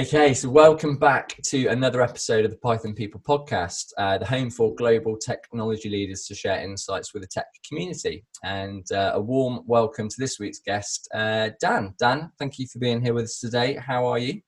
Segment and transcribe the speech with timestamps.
[0.00, 4.48] Okay, so welcome back to another episode of the Python People podcast, uh, the home
[4.48, 8.24] for global technology leaders to share insights with the tech community.
[8.42, 11.92] And uh, a warm welcome to this week's guest, uh, Dan.
[11.98, 13.74] Dan, thank you for being here with us today.
[13.74, 14.40] How are you?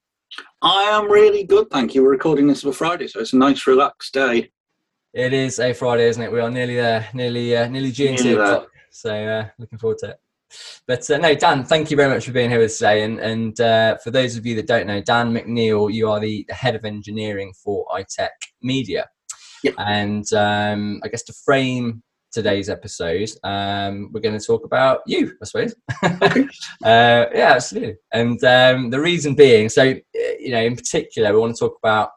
[0.62, 2.03] I am really good, thank you.
[2.03, 4.50] We're recording this on a Friday, so it's a nice, relaxed day.
[5.12, 6.32] It is a Friday, isn't it?
[6.32, 8.71] We are nearly there, nearly, uh, nearly GMT o'clock.
[8.90, 10.16] So uh, looking forward to it.
[10.86, 13.02] But uh, no, Dan, thank you very much for being here with us today.
[13.02, 16.46] And, and uh, for those of you that don't know, Dan McNeil, you are the
[16.50, 18.30] head of engineering for iTech
[18.62, 19.08] Media.
[19.64, 19.74] Yep.
[19.79, 22.02] And um, I guess to frame
[22.32, 25.74] today's episode, um, we're going to talk about you, I suppose.
[26.84, 27.94] Uh, yeah, absolutely.
[28.12, 32.10] And um, the reason being, so, you know, in particular, we want to talk about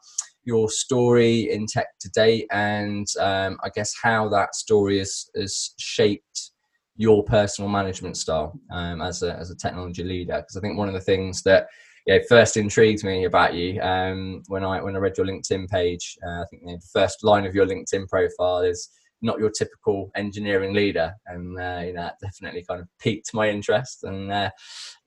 [0.44, 6.52] your story in tech today and um, I guess how that story has, has shaped
[6.98, 10.38] your personal management style um, as a as a technology leader?
[10.38, 11.68] Because I think one of the things that
[12.06, 16.18] yeah, first intrigued me about you um, when I when I read your LinkedIn page.
[16.26, 18.90] Uh, I think the first line of your LinkedIn profile is
[19.22, 23.50] not your typical engineering leader, and uh, you know that definitely kind of piqued my
[23.50, 24.04] interest.
[24.04, 24.52] And uh,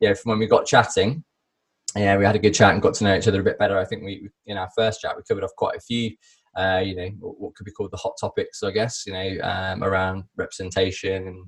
[0.01, 1.23] yeah, from when we got chatting,
[1.95, 3.79] yeah, we had a good chat and got to know each other a bit better.
[3.79, 6.11] I think we in our first chat we covered off quite a few.
[6.57, 9.05] Uh, you know what could be called the hot topics, I guess.
[9.07, 11.47] You know um, around representation and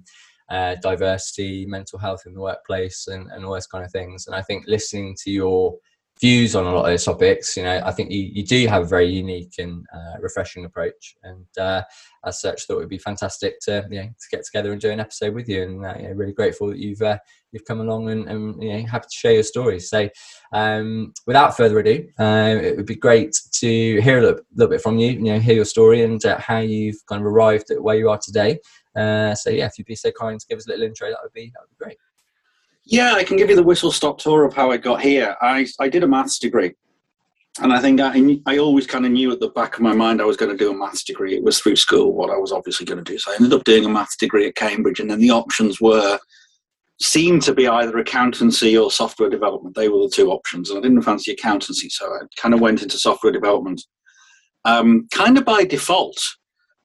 [0.50, 4.26] uh, diversity, mental health in the workplace, and, and all those kind of things.
[4.26, 5.76] And I think listening to your
[6.20, 8.82] views on a lot of those topics, you know, I think you, you do have
[8.82, 11.16] a very unique and uh, refreshing approach.
[11.22, 11.82] And uh,
[12.24, 14.90] as such, thought it would be fantastic to you know to get together and do
[14.90, 15.62] an episode with you.
[15.62, 17.18] And uh, you really grateful that you've uh,
[17.52, 19.80] you've come along and, and you know happy to share your story.
[19.80, 20.08] So,
[20.52, 24.82] um, without further ado, uh, it would be great to hear a little, little, bit
[24.82, 25.12] from you.
[25.12, 28.10] You know, hear your story and uh, how you've kind of arrived at where you
[28.10, 28.58] are today.
[28.94, 31.18] Uh, so yeah, if you'd be so kind to give us a little intro, that
[31.22, 31.96] would be that would be great.
[32.91, 35.36] Yeah, I can give you the whistle stop tour of how I got here.
[35.41, 36.74] I I did a maths degree,
[37.61, 40.20] and I think I I always kind of knew at the back of my mind
[40.20, 41.36] I was going to do a maths degree.
[41.36, 43.17] It was through school what I was obviously going to do.
[43.17, 46.18] So I ended up doing a maths degree at Cambridge, and then the options were
[47.01, 49.77] seemed to be either accountancy or software development.
[49.77, 52.83] They were the two options, and I didn't fancy accountancy, so I kind of went
[52.83, 53.83] into software development,
[54.64, 56.20] um, kind of by default.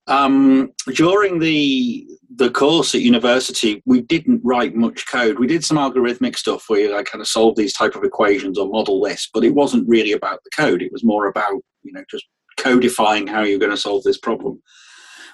[0.07, 2.07] Um, during the
[2.37, 5.39] the course at university, we didn't write much code.
[5.39, 8.67] We did some algorithmic stuff where I kind of solve these type of equations or
[8.67, 10.81] model this, but it wasn't really about the code.
[10.81, 12.25] It was more about you know just
[12.57, 14.61] codifying how you're going to solve this problem.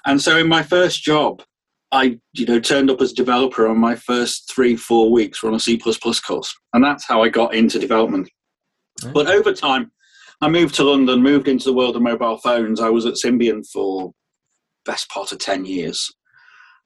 [0.06, 1.42] And so, in my first job,
[1.90, 5.50] I you know turned up as a developer on my first three four weeks were
[5.50, 8.30] on a C course, and that's how I got into development.
[9.12, 9.90] But over time,
[10.40, 12.80] I moved to London, moved into the world of mobile phones.
[12.80, 14.12] I was at Symbian for
[14.84, 16.10] best part of 10 years.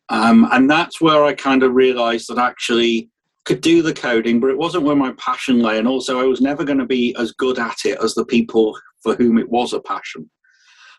[0.08, 3.10] Um, and that's where I kind of realized that actually
[3.44, 5.78] could do the coding, but it wasn't where my passion lay.
[5.78, 8.76] And also, I was never going to be as good at it as the people
[9.02, 10.28] for whom it was a passion.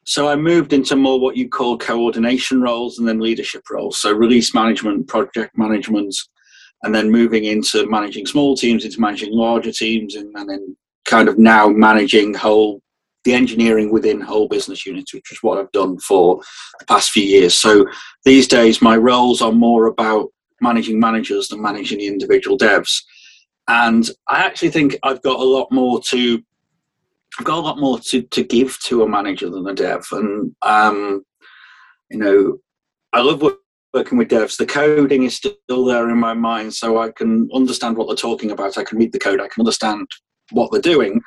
[0.05, 3.99] So I moved into more what you call coordination roles and then leadership roles.
[3.99, 6.15] So release management, project management,
[6.83, 11.27] and then moving into managing small teams, into managing larger teams, and, and then kind
[11.27, 12.81] of now managing whole
[13.27, 16.41] the engineering within whole business units, which is what I've done for
[16.79, 17.55] the past few years.
[17.55, 17.85] So
[18.23, 20.29] these days, my roles are more about
[20.61, 23.03] managing managers than managing the individual devs.
[23.67, 26.41] And I actually think I've got a lot more to
[27.37, 30.07] I've got a lot more to, to give to a manager than a dev.
[30.13, 31.25] And um,
[32.09, 32.57] you know,
[33.11, 33.43] I love
[33.93, 34.55] working with devs.
[34.55, 38.51] The coding is still there in my mind, so I can understand what they're talking
[38.51, 38.77] about.
[38.77, 39.41] I can read the code.
[39.41, 40.07] I can understand
[40.51, 41.19] what they're doing.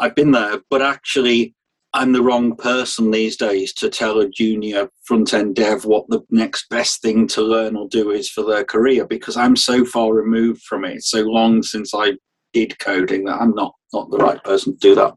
[0.00, 1.54] I've been there, but actually,
[1.94, 6.20] I'm the wrong person these days to tell a junior front end dev what the
[6.30, 10.12] next best thing to learn or do is for their career because I'm so far
[10.12, 11.02] removed from it.
[11.02, 12.12] So long since I
[12.52, 15.14] did coding that I'm not not the right person to do that.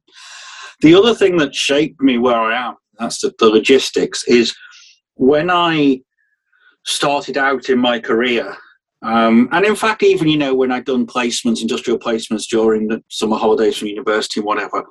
[0.82, 4.56] The other thing that shaped me where I am, that's the, the logistics, is
[5.16, 6.02] when I
[6.86, 8.56] started out in my career,
[9.04, 13.04] um, and in fact, even you know when I'd done placements, industrial placements during the
[13.10, 14.86] summer holidays from university and whatever,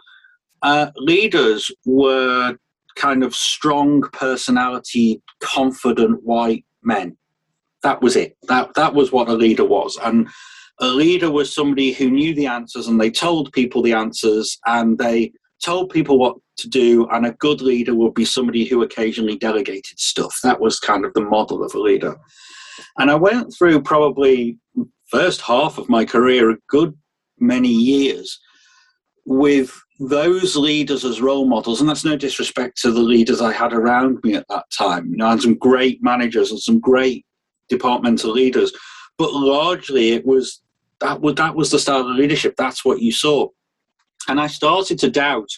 [0.63, 2.57] uh, leaders were
[2.97, 7.17] kind of strong personality, confident white men.
[7.83, 8.37] That was it.
[8.49, 10.29] That that was what a leader was, and
[10.81, 14.97] a leader was somebody who knew the answers and they told people the answers and
[14.99, 17.07] they told people what to do.
[17.11, 20.39] And a good leader would be somebody who occasionally delegated stuff.
[20.43, 22.17] That was kind of the model of a leader.
[22.99, 24.59] And I went through probably
[25.07, 26.97] first half of my career a good
[27.39, 28.39] many years
[29.27, 33.73] with those leaders as role models, and that's no disrespect to the leaders I had
[33.73, 35.11] around me at that time.
[35.11, 37.27] You know, I had some great managers and some great
[37.69, 38.73] departmental leaders,
[39.19, 40.63] but largely it was
[41.01, 42.55] that was that was the style of leadership.
[42.57, 43.49] That's what you saw,
[44.29, 45.49] And I started to doubt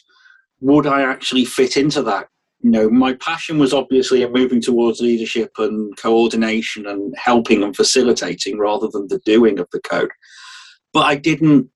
[0.61, 2.29] would I actually fit into that?
[2.62, 7.75] You know, my passion was obviously in moving towards leadership and coordination and helping and
[7.75, 10.11] facilitating rather than the doing of the code.
[10.93, 11.69] But I didn't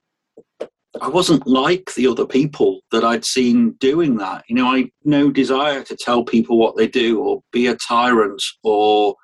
[1.00, 4.44] I wasn't like the other people that I'd seen doing that.
[4.48, 8.42] You know, I no desire to tell people what they do or be a tyrant
[8.62, 9.14] or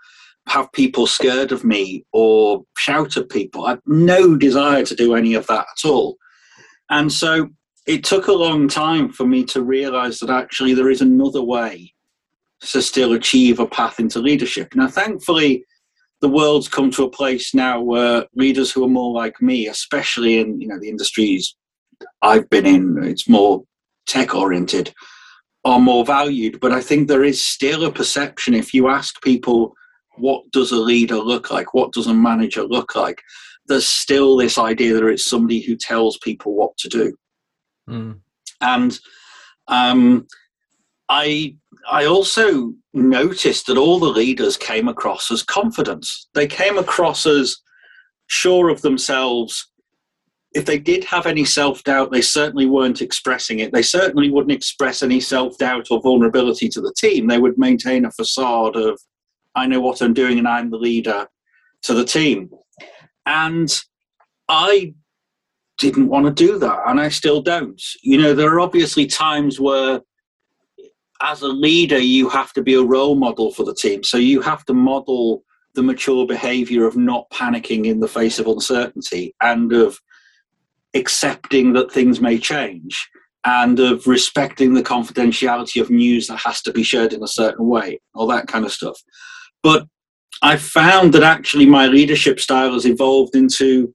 [0.48, 3.64] have people scared of me or shout at people.
[3.64, 6.16] I had no desire to do any of that at all.
[6.90, 7.48] And so
[7.86, 11.92] it took a long time for me to realize that actually there is another way
[12.60, 14.74] to still achieve a path into leadership.
[14.74, 15.64] Now, thankfully,
[16.20, 20.38] the world's come to a place now where leaders who are more like me, especially
[20.38, 21.56] in you know the industries
[22.22, 23.64] I've been in, it's more
[24.06, 24.94] tech oriented,
[25.64, 26.60] are more valued.
[26.60, 29.74] But I think there is still a perception if you ask people,
[30.16, 31.74] what does a leader look like?
[31.74, 33.20] What does a manager look like?
[33.66, 37.16] There's still this idea that it's somebody who tells people what to do.
[37.88, 38.20] Mm.
[38.60, 38.98] And
[39.68, 40.26] um,
[41.08, 41.56] I
[41.90, 46.06] I also noticed that all the leaders came across as confident.
[46.34, 47.56] They came across as
[48.28, 49.72] sure of themselves
[50.54, 53.72] if they did have any self doubt, they certainly weren't expressing it.
[53.72, 57.26] They certainly wouldn't express any self doubt or vulnerability to the team.
[57.26, 59.00] They would maintain a facade of,
[59.54, 61.26] I know what I'm doing and I'm the leader
[61.82, 62.50] to the team.
[63.26, 63.72] And
[64.48, 64.94] I
[65.82, 67.82] didn't want to do that, and I still don't.
[68.02, 70.00] You know, there are obviously times where,
[71.20, 74.04] as a leader, you have to be a role model for the team.
[74.04, 75.42] So you have to model
[75.74, 79.98] the mature behavior of not panicking in the face of uncertainty and of
[80.94, 83.08] accepting that things may change
[83.44, 87.66] and of respecting the confidentiality of news that has to be shared in a certain
[87.66, 89.00] way, all that kind of stuff.
[89.62, 89.86] But
[90.42, 93.92] I found that actually my leadership style has evolved into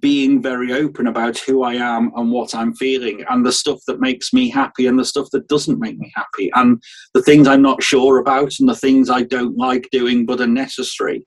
[0.00, 4.00] being very open about who I am and what I'm feeling, and the stuff that
[4.00, 6.82] makes me happy and the stuff that doesn't make me happy, and
[7.14, 10.46] the things I'm not sure about and the things I don't like doing but are
[10.46, 11.26] necessary.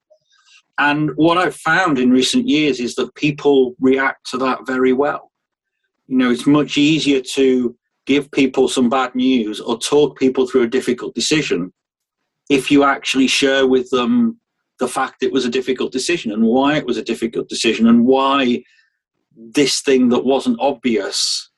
[0.80, 5.32] And what I've found in recent years is that people react to that very well.
[6.08, 7.76] You know, it's much easier to
[8.06, 11.72] give people some bad news or talk people through a difficult decision
[12.50, 14.40] if you actually share with them
[14.80, 18.06] the fact it was a difficult decision and why it was a difficult decision and
[18.06, 18.64] why
[19.36, 21.50] this thing that wasn't obvious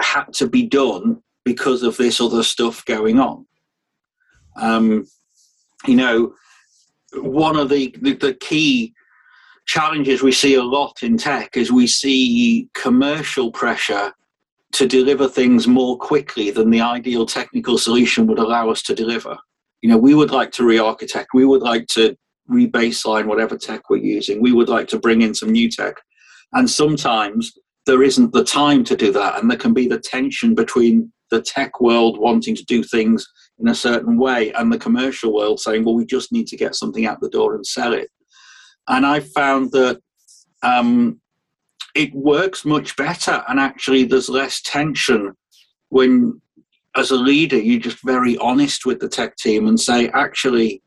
[0.00, 3.46] had to be done because of this other stuff going on.
[4.56, 5.06] Um,
[5.86, 6.34] you know,
[7.14, 8.94] one of the, the, the key
[9.66, 14.12] challenges we see a lot in tech is we see commercial pressure
[14.72, 19.36] to deliver things more quickly than the ideal technical solution would allow us to deliver.
[19.82, 22.16] You know, we would like to re-architect, we would like to
[22.52, 25.96] re-baseline whatever tech we're using, we would like to bring in some new tech.
[26.52, 27.52] And sometimes
[27.86, 31.42] there isn't the time to do that, and there can be the tension between the
[31.42, 33.26] tech world wanting to do things
[33.58, 36.74] in a certain way and the commercial world saying, well, we just need to get
[36.74, 38.08] something out the door and sell it.
[38.88, 40.00] And I found that
[40.62, 41.20] um,
[41.94, 45.32] it works much better, and actually, there's less tension
[45.88, 46.40] when,
[46.96, 50.82] as a leader, you're just very honest with the tech team and say, actually,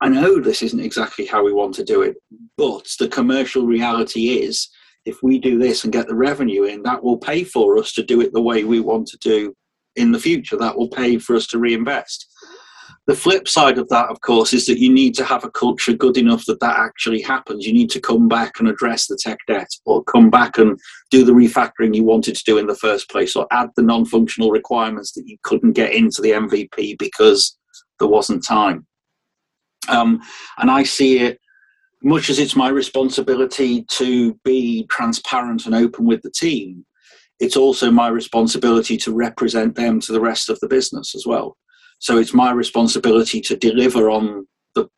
[0.00, 2.16] I know this isn't exactly how we want to do it,
[2.56, 4.68] but the commercial reality is
[5.04, 8.02] if we do this and get the revenue in, that will pay for us to
[8.02, 9.54] do it the way we want to do
[9.96, 10.56] in the future.
[10.56, 12.26] That will pay for us to reinvest.
[13.06, 15.94] The flip side of that, of course, is that you need to have a culture
[15.94, 17.66] good enough that that actually happens.
[17.66, 20.78] You need to come back and address the tech debt, or come back and
[21.10, 24.04] do the refactoring you wanted to do in the first place, or add the non
[24.04, 27.58] functional requirements that you couldn't get into the MVP because
[27.98, 28.86] there wasn't time.
[29.88, 30.20] Um,
[30.58, 31.40] and I see it
[32.02, 36.84] much as it's my responsibility to be transparent and open with the team,
[37.38, 41.56] it's also my responsibility to represent them to the rest of the business as well.
[41.98, 44.88] So it's my responsibility to deliver on the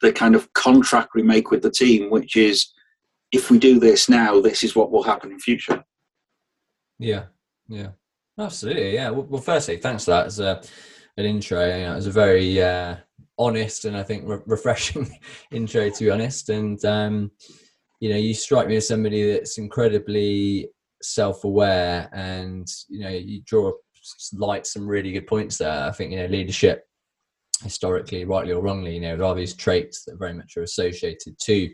[0.00, 2.72] the kind of contract we make with the team, which is
[3.30, 5.84] if we do this now, this is what will happen in future.
[6.98, 7.24] Yeah,
[7.68, 7.88] yeah,
[8.38, 8.94] absolutely.
[8.94, 9.10] Yeah.
[9.10, 10.62] Well, firstly, thanks for that as a,
[11.16, 11.64] an intro.
[11.64, 12.96] You know, it was a very uh,
[13.38, 15.18] honest and I think re- refreshing
[15.52, 16.48] intro, to be honest.
[16.48, 17.30] And um,
[18.00, 20.68] you know, you strike me as somebody that's incredibly
[21.02, 23.72] self-aware, and you know, you draw
[24.32, 25.84] light some really good points there.
[25.84, 26.84] I think you know leadership
[27.62, 31.38] historically, rightly or wrongly, you know, there are these traits that very much are associated
[31.38, 31.70] to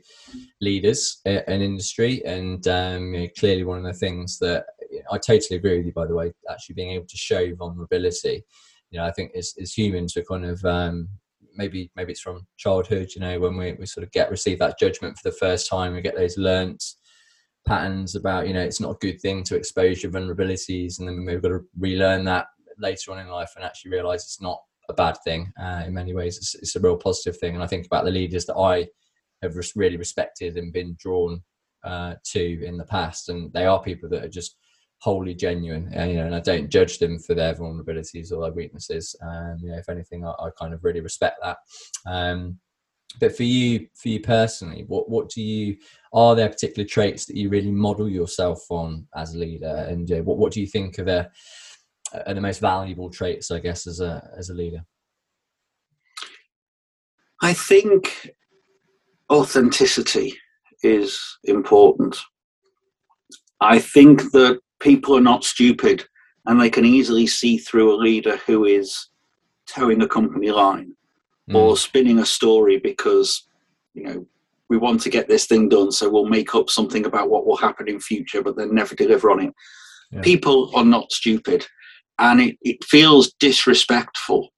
[0.61, 2.23] leaders in industry.
[2.25, 4.67] And um, you know, clearly, one of the things that
[5.11, 8.45] I totally agree with you, by the way, actually being able to show vulnerability,
[8.91, 11.09] you know, I think as humans, we're kind of um,
[11.59, 14.79] maybe maybe it's from childhood, you know, when we, we sort of get receive that
[14.79, 16.83] judgment for the first time, we get those learnt
[17.67, 21.25] patterns about you know it's not a good thing to expose your vulnerabilities and then
[21.27, 22.47] we've got to relearn that
[22.79, 25.53] later on in life and actually realize it's not a bad thing.
[25.61, 27.55] Uh, in many ways it's, it's, a real positive thing.
[27.55, 28.87] And i think about the leaders that i
[29.43, 31.43] have really respected and been drawn
[31.85, 34.57] uh, to in the past and they are people that are just
[35.01, 38.53] wholly genuine and you know and i don't judge them for their vulnerabilities or their
[38.53, 41.59] weaknesses um you know if anything i, I kind of really respect that.
[42.07, 42.59] Um
[43.21, 45.77] but for you for you personally what what do you
[46.13, 49.87] are there particular traits that you really model yourself on as a leader?
[49.89, 51.31] And uh, what, what do you think are the
[52.27, 54.85] are the most valuable traits i guess as a as a leader?
[57.41, 58.31] I think
[59.31, 60.37] authenticity
[60.83, 62.17] is important.
[63.61, 66.05] I think that people are not stupid
[66.47, 69.09] and they can easily see through a leader who is
[69.67, 70.95] toeing a company line
[71.49, 71.55] mm.
[71.55, 73.49] or spinning a story because
[73.95, 74.27] you know
[74.69, 77.57] we want to get this thing done so we'll make up something about what will
[77.57, 79.55] happen in future but then never deliver on it
[80.11, 80.21] yeah.
[80.23, 81.67] people are not stupid
[82.19, 84.49] and it, it feels disrespectful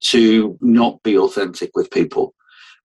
[0.00, 2.34] to not be authentic with people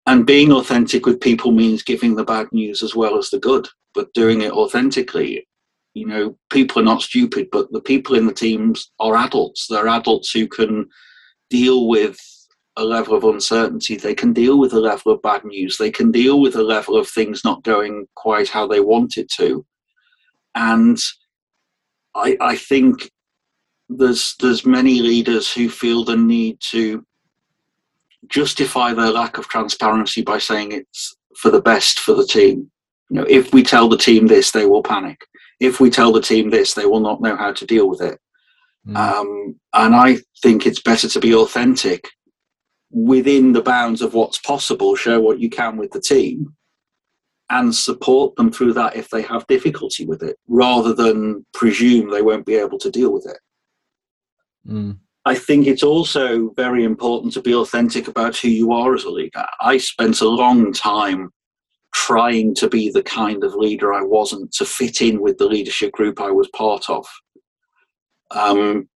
[0.05, 3.67] and being authentic with people means giving the bad news as well as the good
[3.93, 5.45] but doing it authentically
[5.93, 9.87] you know people are not stupid but the people in the teams are adults they're
[9.87, 10.87] adults who can
[11.49, 12.17] deal with
[12.79, 13.97] a level of uncertainty.
[13.97, 15.77] They can deal with a level of bad news.
[15.77, 19.29] They can deal with a level of things not going quite how they want it
[19.33, 19.65] to.
[20.55, 20.97] And
[22.15, 23.11] I, I think
[23.89, 27.05] there's there's many leaders who feel the need to
[28.27, 32.71] justify their lack of transparency by saying it's for the best for the team.
[33.09, 35.19] You know, if we tell the team this, they will panic.
[35.59, 38.19] If we tell the team this, they will not know how to deal with it.
[38.87, 38.95] Mm.
[38.95, 42.07] Um, and I think it's better to be authentic
[42.91, 46.55] within the bounds of what's possible, show what you can with the team
[47.51, 52.21] and support them through that if they have difficulty with it, rather than presume they
[52.21, 53.39] won't be able to deal with it.
[54.71, 54.99] Mm.
[55.25, 59.09] I think it's also very important to be authentic about who you are as a
[59.09, 59.45] leader.
[59.61, 61.31] I spent a long time
[61.93, 65.91] trying to be the kind of leader I wasn't to fit in with the leadership
[65.91, 67.05] group I was part of.
[68.31, 68.87] Um,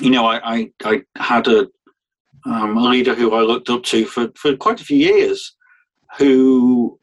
[0.00, 1.68] you know, I, I, I had a
[2.46, 5.56] um, a leader who I looked up to for, for quite a few years,
[6.16, 6.98] who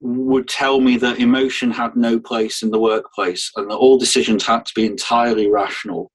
[0.00, 4.46] would tell me that emotion had no place in the workplace and that all decisions
[4.46, 6.10] had to be entirely rational.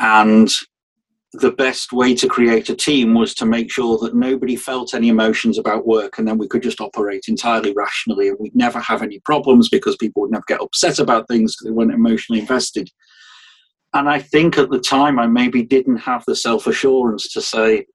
[0.00, 0.48] And
[1.34, 5.08] the best way to create a team was to make sure that nobody felt any
[5.08, 9.02] emotions about work and then we could just operate entirely rationally and we'd never have
[9.02, 12.88] any problems because people would never get upset about things because they weren't emotionally invested.
[13.92, 17.86] And I think at the time I maybe didn't have the self assurance to say,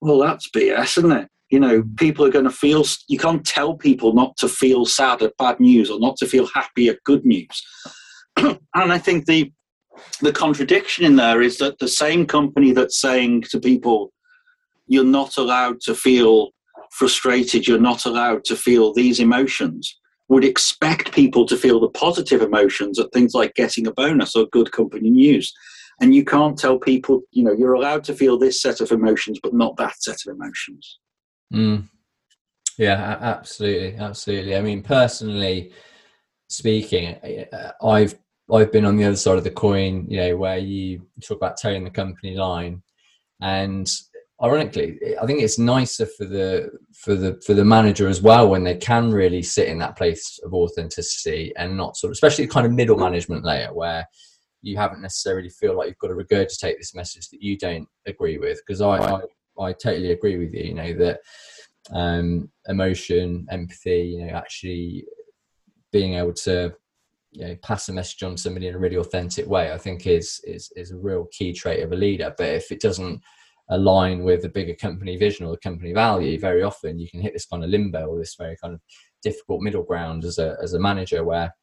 [0.00, 1.28] well, that's BS, isn't it?
[1.50, 5.22] You know, people are going to feel, you can't tell people not to feel sad
[5.22, 7.66] at bad news or not to feel happy at good news.
[8.36, 9.52] and I think the,
[10.20, 14.12] the contradiction in there is that the same company that's saying to people,
[14.86, 16.50] you're not allowed to feel
[16.92, 22.42] frustrated, you're not allowed to feel these emotions, would expect people to feel the positive
[22.42, 25.52] emotions at things like getting a bonus or good company news.
[26.00, 29.38] And you can't tell people, you know, you're allowed to feel this set of emotions,
[29.42, 30.98] but not that set of emotions.
[31.52, 31.88] Mm.
[32.78, 34.56] Yeah, absolutely, absolutely.
[34.56, 35.72] I mean, personally
[36.48, 37.16] speaking,
[37.82, 38.14] I've
[38.52, 41.60] I've been on the other side of the coin, you know, where you talk about
[41.60, 42.82] toeing the company line,
[43.40, 43.90] and
[44.42, 48.64] ironically, I think it's nicer for the for the for the manager as well when
[48.64, 52.52] they can really sit in that place of authenticity and not sort of, especially the
[52.52, 54.06] kind of middle management layer where
[54.60, 58.38] you haven't necessarily feel like you've got to regurgitate this message that you don't agree
[58.38, 58.60] with.
[58.66, 59.20] Because I, I,
[59.58, 60.64] I totally agree with you.
[60.64, 61.20] You know that
[61.92, 65.04] um, emotion, empathy, you know, actually
[65.90, 66.74] being able to
[67.32, 70.06] you know pass a message on to somebody in a really authentic way, I think
[70.06, 72.34] is is is a real key trait of a leader.
[72.36, 73.20] But if it doesn't
[73.70, 77.32] align with the bigger company vision or the company value, very often you can hit
[77.32, 78.80] this kind of limbo or this very kind of
[79.22, 81.54] difficult middle ground as a as a manager where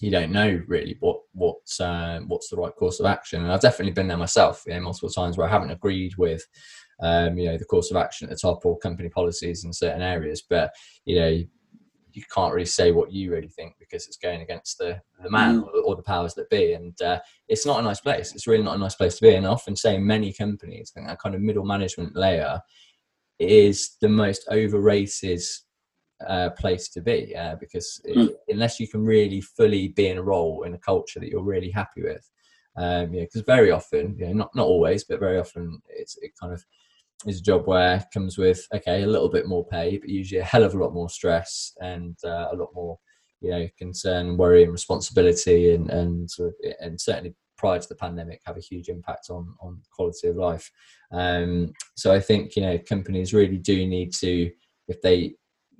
[0.00, 3.42] you don't know really what what's uh, what's the right course of action.
[3.42, 6.46] And I've definitely been there myself, you know, multiple times where I haven't agreed with
[7.00, 10.02] um, you know the course of action at the top or company policies in certain
[10.02, 10.70] areas, but
[11.04, 11.42] you know
[12.18, 15.60] you can't really say what you really think because it's going against the the man
[15.60, 15.66] mm.
[15.66, 18.34] or, or, the powers that be, and uh, it's not a nice place.
[18.34, 19.34] It's really not a nice place to be.
[19.34, 22.60] And I often say many companies, I think that kind of middle management layer
[23.38, 25.40] is the most overrated
[26.26, 28.28] uh, place to be uh, because mm.
[28.28, 31.42] it, unless you can really fully be in a role in a culture that you're
[31.42, 32.28] really happy with,
[32.76, 36.32] um, yeah, because very often, you know, not not always, but very often, it's it
[36.40, 36.64] kind of
[37.26, 40.44] is a job where comes with okay a little bit more pay but usually a
[40.44, 42.98] hell of a lot more stress and uh, a lot more
[43.40, 47.94] you know concern, worry, and responsibility, and and sort of, and certainly prior to the
[47.94, 50.70] pandemic have a huge impact on on quality of life.
[51.12, 54.50] Um, so I think you know companies really do need to
[54.88, 55.34] if they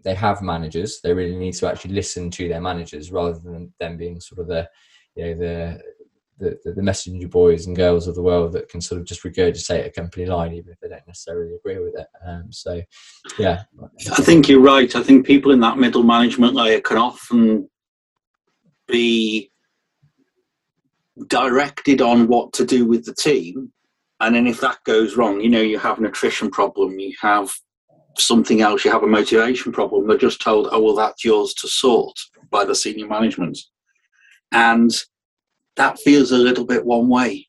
[0.05, 3.97] they have managers, they really need to actually listen to their managers rather than them
[3.97, 4.69] being sort of the
[5.17, 5.83] you know the
[6.39, 9.87] the, the, messenger boys and girls of the world that can sort of just regurgitate
[9.87, 12.07] a company line even if they don't necessarily agree with it.
[12.27, 12.81] Um, so,
[13.39, 13.63] yeah.
[14.13, 14.95] I think you're right.
[14.95, 17.69] I think people in that middle management layer can often
[18.87, 19.51] be
[21.27, 23.73] directed on what to do with the team.
[24.21, 27.53] And then if that goes wrong, you know, you have an attrition problem, you have
[28.17, 30.07] something else, you have a motivation problem.
[30.07, 32.19] They're just told, oh, well, that's yours to sort
[32.51, 33.59] by the senior management.
[34.53, 34.91] And
[35.79, 37.47] that feels a little bit one way.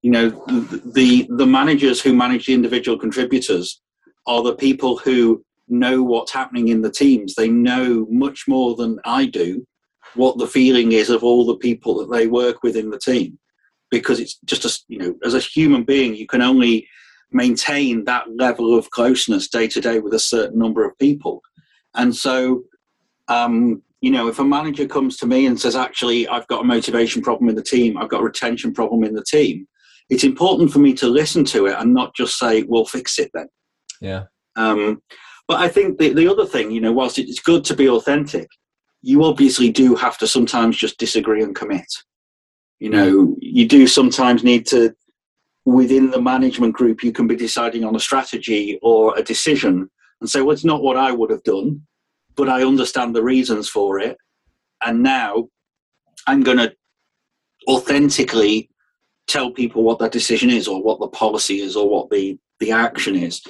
[0.00, 3.82] You know, the, the managers who manage the individual contributors
[4.26, 7.34] are the people who know what's happening in the teams.
[7.34, 9.66] They know much more than I do
[10.14, 13.38] what the feeling is of all the people that they work with in the team
[13.90, 16.86] because it's just a you know as a human being you can only
[17.32, 21.42] maintain that level of closeness day to day with a certain number of people
[21.94, 22.62] and so
[23.28, 26.64] um, you know if a manager comes to me and says actually i've got a
[26.64, 27.96] motivation problem in the team.
[27.96, 29.66] I've got a retention problem in the team
[30.10, 33.30] it's important for me to listen to it and not just say we'll fix it
[33.32, 33.48] then.
[34.00, 34.24] Yeah.
[34.56, 35.02] Um,
[35.48, 38.48] but i think the, the other thing you know whilst it's good to be authentic
[39.04, 41.86] you obviously do have to sometimes just disagree and commit.
[42.80, 44.94] You know, you do sometimes need to,
[45.66, 50.30] within the management group, you can be deciding on a strategy or a decision and
[50.30, 51.82] say, well, it's not what I would have done,
[52.36, 54.16] but I understand the reasons for it.
[54.84, 55.48] And now
[56.26, 56.72] I'm going to
[57.68, 58.70] authentically
[59.26, 62.72] tell people what that decision is or what the policy is or what the, the
[62.72, 63.40] action is.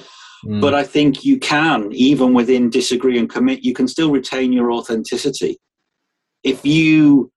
[0.45, 0.61] Mm.
[0.61, 4.71] But I think you can, even within disagree and commit, you can still retain your
[4.71, 5.57] authenticity.
[6.43, 7.31] If you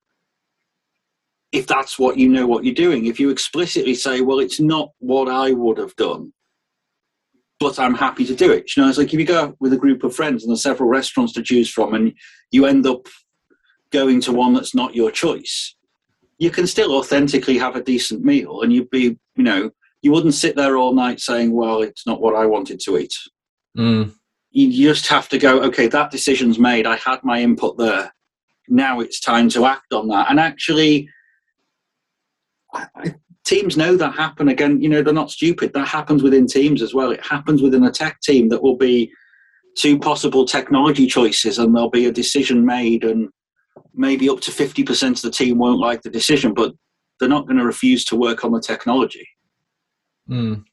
[1.53, 4.91] if that's what you know what you're doing, if you explicitly say, well, it's not
[4.99, 6.33] what I would have done,
[7.61, 8.77] but I'm happy to do it.
[8.77, 10.89] You know, it's like if you go with a group of friends and there's several
[10.89, 12.13] restaurants to choose from and
[12.51, 13.07] you end up
[13.91, 15.75] going to one that's not your choice,
[16.39, 19.71] you can still authentically have a decent meal and you'd be, you know,
[20.03, 23.15] you wouldn't sit there all night saying, "Well, it's not what I wanted to eat."
[23.77, 24.13] Mm.
[24.51, 26.87] You just have to go, "Okay, that decision's made.
[26.87, 28.13] I had my input there.
[28.69, 31.09] Now it's time to act on that." And actually,
[32.73, 33.17] I,
[33.49, 34.49] teams know that happen.
[34.49, 35.73] Again, you know, they're not stupid.
[35.73, 37.11] That happens within teams as well.
[37.11, 39.11] It happens within a tech team that will be
[39.77, 43.29] two possible technology choices, and there'll be a decision made, and
[43.95, 46.75] maybe up to fifty percent of the team won't like the decision, but
[47.19, 49.27] they're not going to refuse to work on the technology.
[50.29, 50.65] Mm.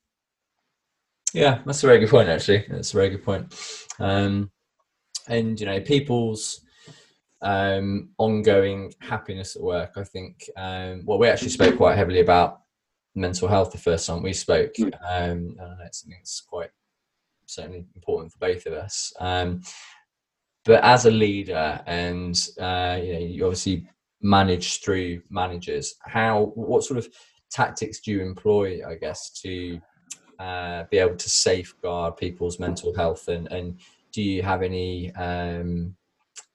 [1.33, 2.29] Yeah, that's a very good point.
[2.29, 3.53] Actually, that's a very good point.
[3.99, 4.51] Um,
[5.27, 6.61] and you know, people's
[7.41, 9.93] um, ongoing happiness at work.
[9.95, 10.49] I think.
[10.57, 12.64] Um, well, we actually spoke quite heavily about
[13.15, 14.73] mental health the first time we spoke.
[14.77, 14.89] Hmm.
[15.07, 16.69] Um, and it's something that's quite
[17.45, 19.13] certainly important for both of us.
[19.19, 19.61] Um,
[20.65, 23.87] but as a leader, and uh, you know, you obviously
[24.21, 25.95] manage through managers.
[26.01, 26.51] How?
[26.55, 27.07] What sort of
[27.51, 29.79] tactics do you employ, I guess, to
[30.39, 33.27] uh, be able to safeguard people's mental health?
[33.27, 33.79] And, and
[34.11, 35.95] do you have any um,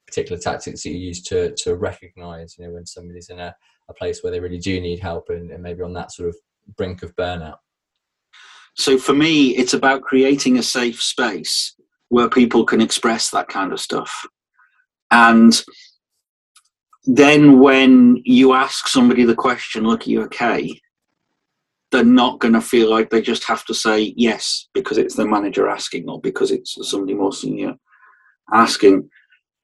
[0.06, 3.54] particular tactics that you use to, to recognize, you know, when somebody's in a,
[3.88, 6.36] a place where they really do need help and, and maybe on that sort of
[6.76, 7.58] brink of burnout?
[8.74, 11.74] So for me, it's about creating a safe space
[12.08, 14.26] where people can express that kind of stuff.
[15.10, 15.60] And
[17.04, 20.80] then when you ask somebody the question, look, are you okay?
[21.90, 25.26] they're not going to feel like they just have to say yes because it's the
[25.26, 27.74] manager asking or because it's somebody more senior
[28.52, 29.08] asking.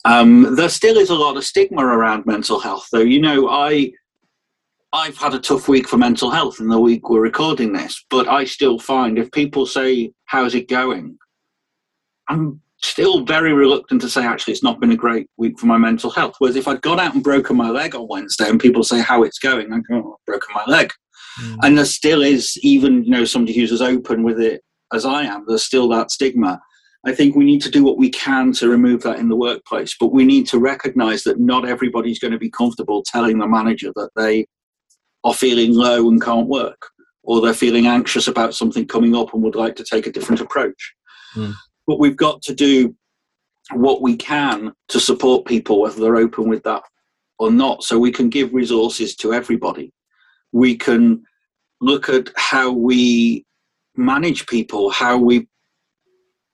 [0.04, 3.00] Um, there still is a lot of stigma around mental health, though.
[3.00, 3.92] You know, I
[4.96, 8.26] I've had a tough week for mental health in the week we're recording this, but
[8.28, 11.18] I still find if people say, "How's it going?"
[12.30, 15.76] I'm still very reluctant to say actually it's not been a great week for my
[15.76, 16.36] mental health.
[16.38, 19.22] Whereas if I'd gone out and broken my leg on Wednesday and people say how
[19.22, 20.90] it's going, I go, oh, I've broken my leg.
[21.42, 21.58] Mm.
[21.62, 24.62] And there still is, even you know, somebody who's as open with it
[24.94, 26.58] as I am, there's still that stigma.
[27.04, 29.94] I think we need to do what we can to remove that in the workplace,
[30.00, 33.92] but we need to recognize that not everybody's going to be comfortable telling the manager
[33.94, 34.46] that they
[35.26, 36.90] are feeling low and can't work,
[37.22, 40.40] or they're feeling anxious about something coming up and would like to take a different
[40.40, 40.94] approach.
[41.34, 41.52] Mm.
[41.86, 42.94] But we've got to do
[43.72, 46.82] what we can to support people, whether they're open with that
[47.38, 49.92] or not, so we can give resources to everybody
[50.52, 51.22] we can
[51.82, 53.44] look at how we
[53.96, 55.46] manage people, how we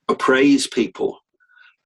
[0.09, 1.19] appraise people.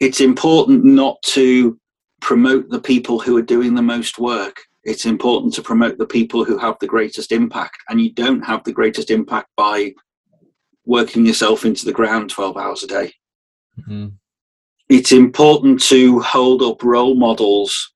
[0.01, 1.79] It's important not to
[2.22, 4.62] promote the people who are doing the most work.
[4.87, 7.77] It's important to promote the people who have the greatest impact.
[7.88, 9.92] And you don't have the greatest impact by
[10.85, 13.12] working yourself into the ground 12 hours a day.
[13.81, 14.07] Mm-hmm.
[14.88, 17.94] It's important to hold up role models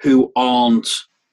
[0.00, 0.88] who aren't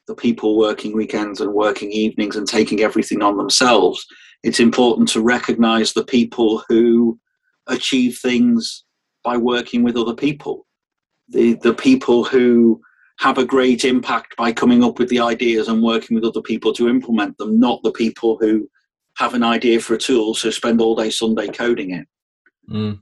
[0.08, 4.04] the people working weekends and working evenings and taking everything on themselves.
[4.42, 7.20] It's important to recognize the people who
[7.68, 8.84] achieve things
[9.22, 10.66] by working with other people.
[11.28, 12.80] The, the people who
[13.18, 16.72] have a great impact by coming up with the ideas and working with other people
[16.74, 18.68] to implement them, not the people who
[19.16, 22.06] have an idea for a tool, so spend all day Sunday coding it.
[22.70, 23.00] Mm.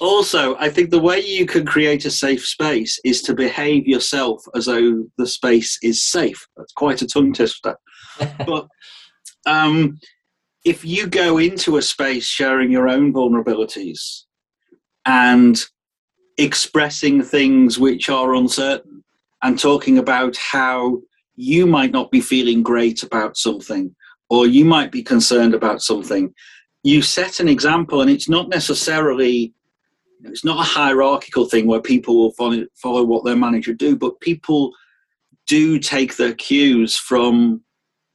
[0.00, 4.42] Also, I think the way you can create a safe space is to behave yourself
[4.54, 6.46] as though the space is safe.
[6.56, 7.76] That's quite a tongue twister.
[8.46, 8.66] but
[9.46, 9.98] um,
[10.64, 14.24] if you go into a space sharing your own vulnerabilities
[15.06, 15.64] and
[16.38, 18.91] expressing things which are uncertain
[19.42, 21.00] and talking about how
[21.36, 23.94] you might not be feeling great about something
[24.30, 26.32] or you might be concerned about something
[26.82, 29.54] you set an example and it's not necessarily
[30.24, 34.20] it's not a hierarchical thing where people will follow, follow what their manager do, but
[34.20, 34.72] people
[35.46, 37.62] do take their cues from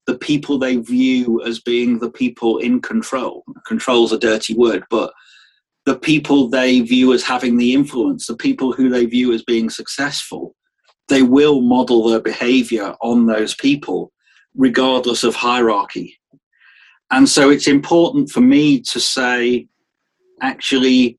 [0.05, 3.43] the people they view as being the people in control.
[3.65, 5.11] Control's a dirty word, but
[5.85, 9.69] the people they view as having the influence, the people who they view as being
[9.69, 10.55] successful,
[11.07, 14.11] they will model their behavior on those people,
[14.55, 16.17] regardless of hierarchy.
[17.11, 19.67] And so it's important for me to say,
[20.41, 21.17] actually,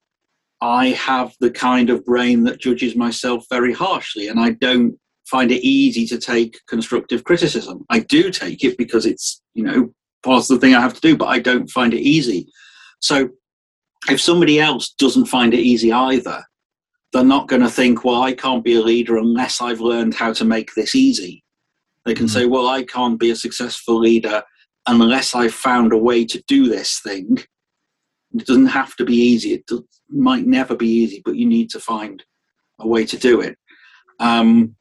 [0.61, 5.51] I have the kind of brain that judges myself very harshly, and I don't find
[5.51, 7.85] it easy to take constructive criticism.
[7.91, 11.01] I do take it because it's, you know, part of the thing I have to
[11.01, 12.49] do, but I don't find it easy.
[13.01, 13.29] So
[14.11, 16.45] if somebody else doesn't find it easy either,
[17.13, 20.33] they're not going to think, well, I can't be a leader unless I've learned how
[20.35, 21.43] to make this easy.
[22.05, 22.35] They can mm-hmm.
[22.35, 24.43] say, well, I can't be a successful leader
[24.87, 27.39] unless I've found a way to do this thing.
[28.35, 29.55] It doesn't have to be easy.
[29.55, 29.71] It
[30.11, 32.23] might never be easy, but you need to find
[32.79, 33.57] a way to do it.
[34.21, 34.75] Um,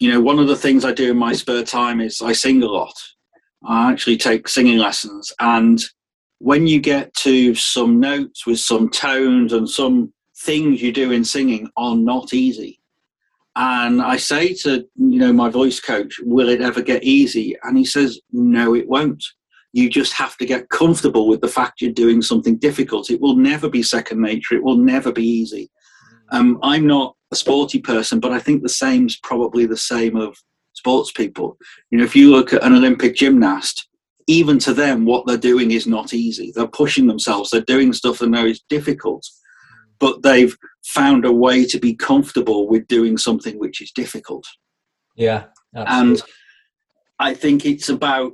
[0.00, 2.62] you know, one of the things I do in my spare time is I sing
[2.62, 2.94] a lot.
[3.66, 5.82] I actually take singing lessons, and
[6.38, 11.24] when you get to some notes with some tones and some things you do in
[11.24, 12.80] singing are not easy.
[13.54, 17.78] And I say to you know my voice coach, "Will it ever get easy?" And
[17.78, 19.24] he says, "No, it won't."
[19.76, 23.10] you just have to get comfortable with the fact you're doing something difficult.
[23.10, 24.54] It will never be second nature.
[24.54, 25.70] It will never be easy.
[26.32, 30.34] Um, I'm not a sporty person, but I think the same's probably the same of
[30.72, 31.58] sports people.
[31.90, 33.86] You know, if you look at an Olympic gymnast,
[34.26, 36.52] even to them, what they're doing is not easy.
[36.54, 37.50] They're pushing themselves.
[37.50, 39.28] They're doing stuff they know is difficult,
[39.98, 44.44] but they've found a way to be comfortable with doing something which is difficult.
[45.16, 46.10] Yeah, absolutely.
[46.10, 46.22] and
[47.18, 48.32] I think it's about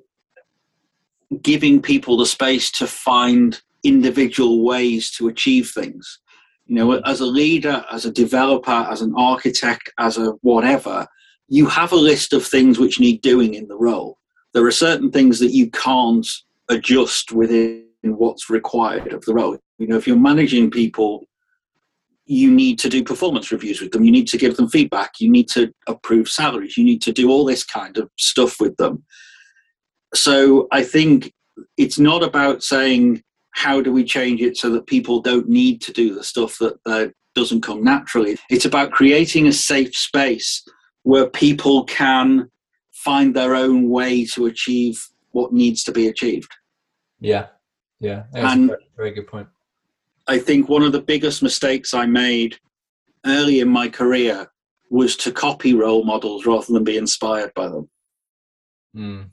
[1.41, 6.21] giving people the space to find individual ways to achieve things.
[6.67, 7.11] You know, mm-hmm.
[7.11, 11.07] as a leader, as a developer, as an architect, as a whatever,
[11.49, 14.19] you have a list of things which need doing in the role.
[14.55, 16.27] There are certain things that you can't
[16.69, 19.59] adjust within what's required of the role.
[19.79, 21.27] You know, if you're managing people,
[22.27, 25.31] you need to do performance reviews with them, you need to give them feedback, you
[25.31, 29.05] need to approve salaries, you need to do all this kind of stuff with them
[30.15, 31.33] so I think
[31.77, 35.93] it's not about saying how do we change it so that people don't need to
[35.93, 38.39] do the stuff that, that doesn't come naturally.
[38.51, 40.63] It's about creating a safe space
[41.03, 42.51] where people can
[42.93, 46.53] find their own way to achieve what needs to be achieved.
[47.21, 47.47] Yeah,
[48.01, 49.49] yeah, that's and a very good point.
[50.27, 52.59] I think one of the biggest mistakes I made
[53.27, 54.49] early in my career
[54.91, 57.89] was to copy role models rather than be inspired by them.
[58.97, 59.31] Mm.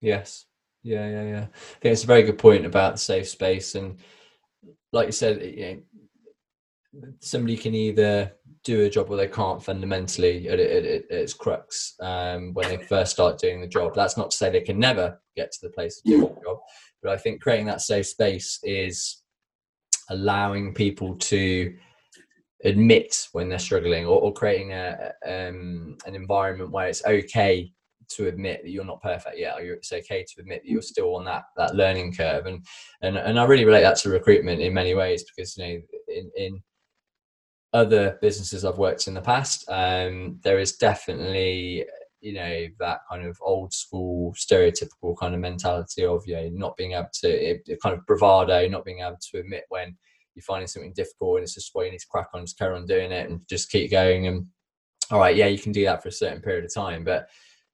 [0.00, 0.46] Yes.
[0.82, 1.46] Yeah, yeah, yeah.
[1.50, 3.98] I think it's a very good point about the safe space, and
[4.92, 5.82] like you said, you
[6.92, 8.32] know, somebody can either
[8.64, 12.84] do a job where they can't fundamentally at, at, at its crux um, when they
[12.84, 13.94] first start doing the job.
[13.94, 16.58] That's not to say they can never get to the place of doing the job,
[17.04, 19.22] but I think creating that safe space is
[20.10, 21.74] allowing people to
[22.64, 27.70] admit when they're struggling or, or creating a, um, an environment where it's okay
[28.08, 31.14] to admit that you're not perfect yet, or it's okay to admit that you're still
[31.16, 32.46] on that that learning curve.
[32.46, 32.64] And
[33.02, 36.30] and and I really relate that to recruitment in many ways because you know in
[36.36, 36.62] in
[37.72, 41.84] other businesses I've worked in the past, um, there is definitely
[42.24, 46.76] you know that kind of old school stereotypical kind of mentality of you know not
[46.76, 49.94] being able to it, kind of bravado, not being able to admit when
[50.34, 52.74] you're finding something difficult and it's just why you need to crack on, just carry
[52.74, 54.26] on doing it and just keep going.
[54.26, 54.46] And
[55.10, 57.28] all right, yeah, you can do that for a certain period of time, but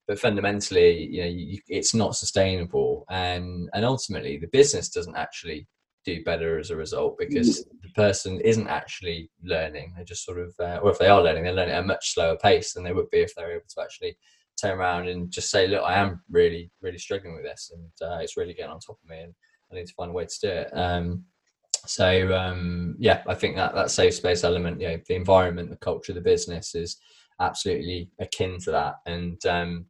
[0.08, 5.68] but fundamentally, you know, you, it's not sustainable, and and ultimately, the business doesn't actually
[6.04, 7.64] do better as a result because mm.
[7.82, 9.92] the person isn't actually learning.
[9.94, 12.14] They're just sort of, uh, or if they are learning, they're learning at a much
[12.14, 14.16] slower pace than they would be if they were able to actually
[14.60, 18.18] turn around and just say, "Look, I am really, really struggling with this, and uh,
[18.18, 19.34] it's really getting on top of me, and
[19.70, 21.24] I need to find a way to do it." Um,
[21.86, 25.76] so um, yeah, I think that that safe space element, you know, the environment, the
[25.76, 26.98] culture, the business is
[27.40, 29.86] absolutely akin to that, and um,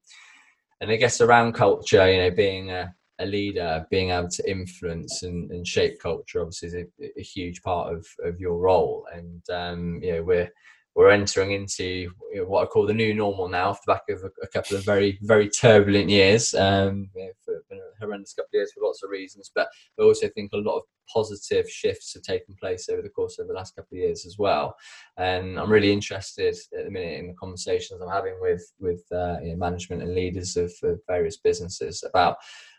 [0.80, 5.22] and I guess around culture, you know, being a, a leader, being able to influence
[5.22, 6.86] and, and shape culture, obviously, is a,
[7.18, 10.50] a, huge part of of your role, and um, you know, we're
[10.94, 12.10] we're entering into
[12.46, 15.18] what I call the new normal now, off the back of a, couple of very,
[15.22, 16.52] very turbulent years.
[16.54, 20.52] Um, been a horrendous couple of years for lots of reasons, but I also think
[20.52, 23.96] a lot of positive shifts have taken place over the course of the last couple
[23.96, 24.74] of years as well.
[25.16, 29.36] And I'm really interested at the minute in the conversations I'm having with with uh,
[29.42, 32.36] you know, management and leaders of, of various businesses about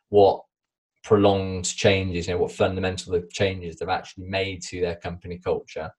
[0.09, 0.41] what
[1.03, 5.89] prolonged changes, you know, what fundamental changes they've actually made to their company culture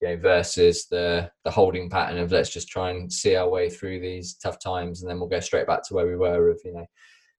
[0.00, 3.68] you know, versus the the holding pattern of let's just try and see our way
[3.68, 6.60] through these tough times and then we'll go straight back to where we were of
[6.64, 6.86] you know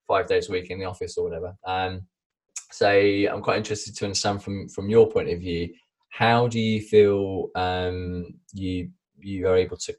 [0.08, 1.56] five days a week in the office or whatever.
[1.66, 2.02] Um,
[2.72, 5.70] so I'm quite interested to understand from from your point of view,
[6.10, 9.96] how do you feel um, you you are able to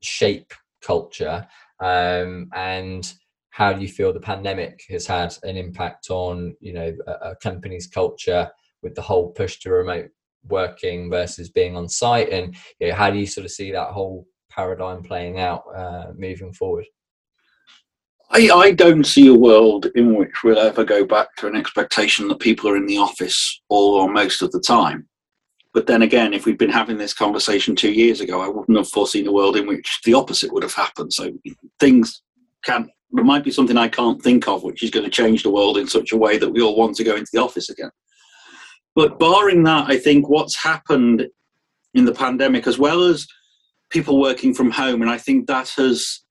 [0.00, 1.46] shape culture
[1.80, 3.12] um, and
[3.50, 7.36] how do you feel the pandemic has had an impact on you know a, a
[7.36, 8.48] company's culture
[8.82, 10.10] with the whole push to remote
[10.48, 13.88] working versus being on site and you know, how do you sort of see that
[13.88, 16.84] whole paradigm playing out uh, moving forward
[18.30, 22.28] I, I don't see a world in which we'll ever go back to an expectation
[22.28, 25.08] that people are in the office all or most of the time.
[25.72, 28.88] But then again, if we'd been having this conversation two years ago, I wouldn't have
[28.88, 31.12] foreseen a world in which the opposite would have happened.
[31.12, 31.32] So
[31.78, 32.22] things
[32.64, 35.50] can there might be something I can't think of which is going to change the
[35.50, 37.90] world in such a way that we all want to go into the office again.
[38.96, 41.28] But barring that, I think what's happened
[41.92, 43.28] in the pandemic, as well as
[43.90, 46.22] people working from home, and I think that has,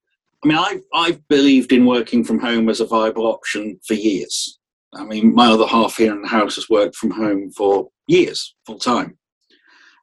[0.43, 4.59] I mean, I've, I've believed in working from home as a viable option for years.
[4.95, 8.55] I mean, my other half here in the house has worked from home for years,
[8.65, 9.17] full time.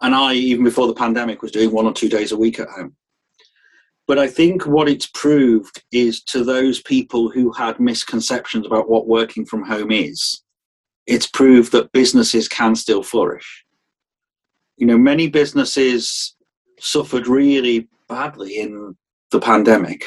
[0.00, 2.68] And I, even before the pandemic, was doing one or two days a week at
[2.68, 2.94] home.
[4.06, 9.08] But I think what it's proved is to those people who had misconceptions about what
[9.08, 10.42] working from home is,
[11.06, 13.64] it's proved that businesses can still flourish.
[14.76, 16.34] You know, many businesses
[16.78, 18.96] suffered really badly in
[19.30, 20.04] the pandemic.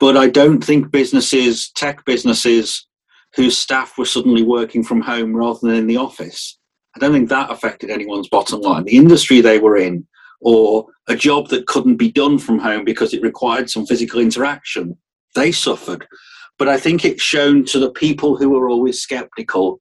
[0.00, 2.86] But I don't think businesses, tech businesses,
[3.34, 6.58] whose staff were suddenly working from home rather than in the office,
[6.94, 8.84] I don't think that affected anyone's bottom line.
[8.84, 10.06] The industry they were in,
[10.40, 14.96] or a job that couldn't be done from home because it required some physical interaction,
[15.34, 16.06] they suffered.
[16.58, 19.80] But I think it's shown to the people who are always skeptical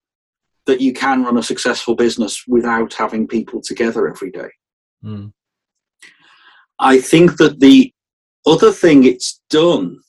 [0.66, 4.50] that you can run a successful business without having people together every day.
[5.04, 5.34] Mm.
[6.80, 7.94] I think that the
[8.46, 10.00] other thing it's done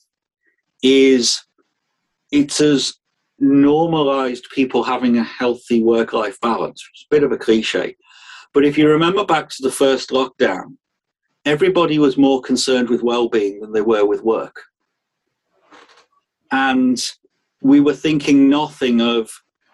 [0.81, 1.41] is
[2.31, 2.95] it has
[3.39, 6.83] normalized people having a healthy work life balance.
[6.93, 7.95] It's a bit of a cliche.
[8.53, 10.77] But if you remember back to the first lockdown,
[11.45, 14.63] everybody was more concerned with well being than they were with work
[16.53, 17.11] and
[17.61, 19.29] we were thinking nothing of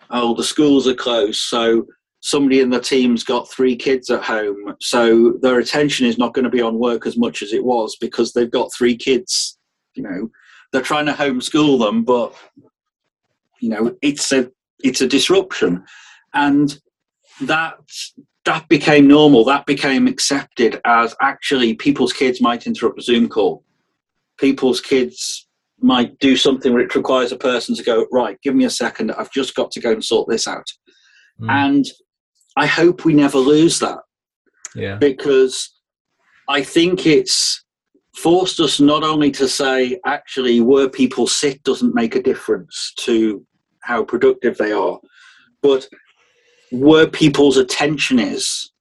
[0.10, 1.86] oh the schools are closed so
[2.22, 6.44] somebody in the team's got three kids at home so their attention is not going
[6.44, 9.60] to be on work as much as it was because they've got three kids
[10.00, 10.32] you know.
[10.72, 12.34] They're trying to homeschool them but
[13.60, 14.50] you know it's a
[14.84, 15.84] it's a disruption.
[16.34, 16.80] And
[17.42, 17.78] that
[18.46, 23.64] that became normal that became accepted as actually people's kids might interrupt a zoom call.
[24.38, 25.48] People's kids
[25.82, 29.32] might do something which requires a person to go right give me a second i've
[29.32, 30.66] just got to go and sort this out.
[31.42, 31.50] Mm.
[31.50, 31.86] and
[32.58, 34.00] i hope we never lose that.
[34.76, 34.96] Yeah.
[34.96, 35.70] Because
[36.48, 37.64] i think it's
[38.16, 43.46] forced us not only to say actually where people sit doesn't make a difference to
[43.82, 45.00] how productive they are
[45.62, 45.88] but
[46.72, 48.72] where people's attention is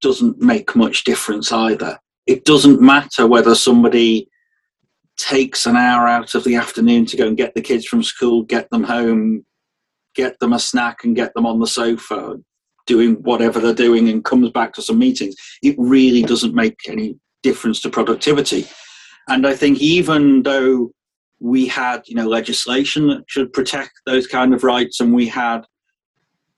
[0.00, 1.98] doesn't make much difference either.
[2.26, 4.28] It doesn't matter whether somebody
[5.16, 8.42] takes an hour out of the afternoon to go and get the kids from school,
[8.42, 9.44] get them home,
[10.14, 12.36] get them a snack, and get them on the sofa
[12.86, 17.16] doing whatever they're doing and comes back to some meetings, it really doesn't make any
[17.42, 18.66] difference to productivity.
[19.28, 20.90] And I think even though
[21.40, 25.62] we had, you know, legislation that should protect those kind of rights, and we had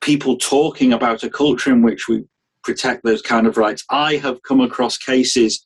[0.01, 2.25] people talking about a culture in which we
[2.63, 3.85] protect those kind of rights.
[3.91, 5.65] I have come across cases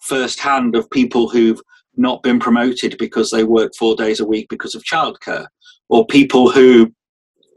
[0.00, 1.60] firsthand of people who've
[2.00, 5.46] not been promoted because they work four days a week because of childcare,
[5.88, 6.92] or people who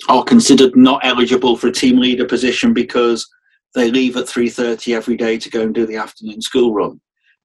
[0.10, 3.28] are considered not eligible for a team leader position because
[3.74, 7.00] they leave at 3.30 every day to go and do the afternoon school run.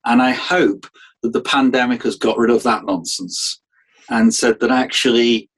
[0.04, 0.86] And i hope
[1.22, 3.60] that the pandemic has got rid of that nonsense
[4.10, 5.50] and said that actually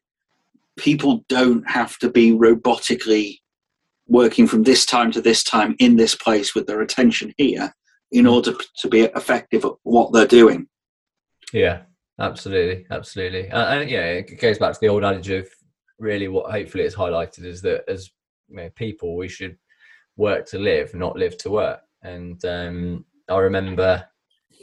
[0.78, 3.38] people don't have to be robotically
[4.06, 7.72] working from this time to this time in this place with their attention here
[8.10, 10.66] in order to be effective at what they're doing
[11.52, 11.82] yeah
[12.18, 15.48] absolutely absolutely and, and yeah it goes back to the old adage of
[15.98, 18.10] really what hopefully it's highlighted is that as
[18.48, 19.56] you know, people we should
[20.16, 21.80] work to live, not live to work.
[22.02, 24.04] And um, I remember,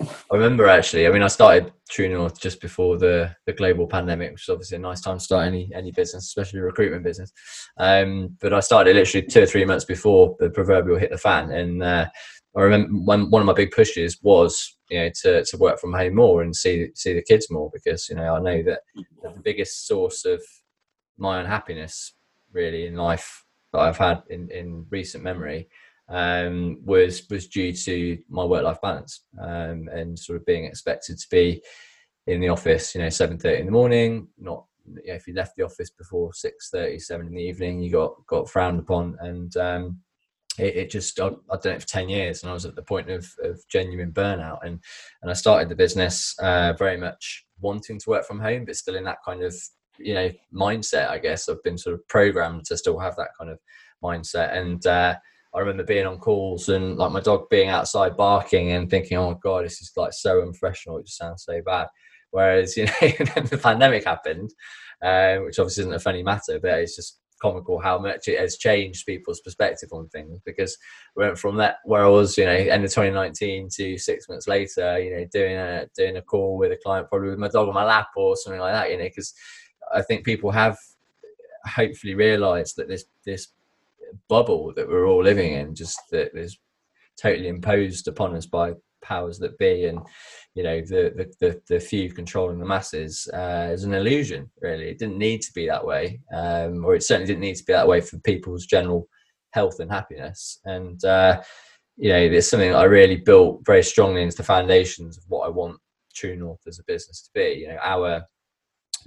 [0.02, 1.08] I remember actually.
[1.08, 4.78] I mean, I started True North just before the the global pandemic, which is obviously
[4.78, 7.32] a nice time to start any any business, especially a recruitment business.
[7.78, 11.52] Um, but I started literally two or three months before the proverbial hit the fan,
[11.52, 12.08] and uh,
[12.58, 15.94] I remember one one of my big pushes was you know to, to work from
[15.94, 18.82] home more and see see the kids more because you know I know that
[19.22, 20.42] the biggest source of
[21.18, 22.14] my unhappiness
[22.52, 25.70] really in life that I've had in, in recent memory
[26.10, 31.18] um, was was due to my work life balance um, and sort of being expected
[31.20, 31.62] to be
[32.28, 34.28] in the office, you know, seven thirty in the morning.
[34.38, 37.82] Not you know, if you left the office before six thirty, seven in the evening,
[37.82, 40.00] you got got frowned upon, and um,
[40.58, 43.10] it, it, just I'd done it for ten years, and I was at the point
[43.10, 44.80] of, of genuine burnout, and
[45.22, 48.96] and I started the business uh, very much wanting to work from home, but still
[48.96, 49.56] in that kind of
[50.00, 51.50] you know mindset i guess.
[51.50, 53.60] I've been sort of programmed to still have that kind of
[54.04, 54.56] mindset.
[54.56, 55.16] And uh,
[55.56, 59.32] i remember being on calls and like my dog being outside barking and thinking oh
[59.32, 60.98] my god this is like so unprofessional.
[60.98, 61.88] It just sounds so bad.
[62.32, 64.52] Whereas you know the pandemic happened
[65.04, 68.58] uh, which obviously isn't a funny matter but it's just comical how much it has
[68.58, 70.78] changed people's perspective on things because
[71.16, 74.48] we went from that where I was, you know, end of 2019 to six months
[74.48, 77.68] later, you know, doing a doing a call with a client, probably with my dog
[77.68, 79.34] on my lap or something like that, you know, because
[79.94, 80.78] I think people have
[81.66, 83.50] hopefully realised that this this
[84.30, 86.58] bubble that we're all living in just that is
[87.18, 90.00] totally imposed upon us by powers that be and
[90.56, 94.90] you know the the, the, the few controlling the masses uh, is an illusion really
[94.90, 97.74] it didn't need to be that way um, or it certainly didn't need to be
[97.74, 99.08] that way for people's general
[99.52, 101.42] health and happiness and uh,
[101.96, 105.50] you know it's something i really built very strongly into the foundations of what i
[105.50, 105.78] want
[106.14, 108.24] true north as a business to be you know our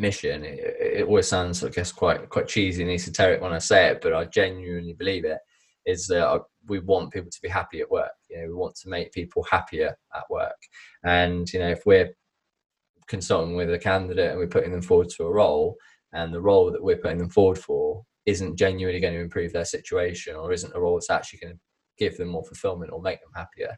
[0.00, 0.44] mission.
[0.44, 4.00] It, it, always sounds, I guess, quite quite cheesy and esoteric when I say it,
[4.00, 5.38] but I genuinely believe it.
[5.86, 8.12] Is that uh, we want people to be happy at work.
[8.28, 10.56] You know, we want to make people happier at work.
[11.04, 12.10] And you know, if we're
[13.08, 15.76] consulting with a candidate and we're putting them forward to a role,
[16.12, 19.64] and the role that we're putting them forward for isn't genuinely going to improve their
[19.64, 21.60] situation, or isn't a role that's actually going to
[21.98, 23.76] give them more fulfillment or make them happier,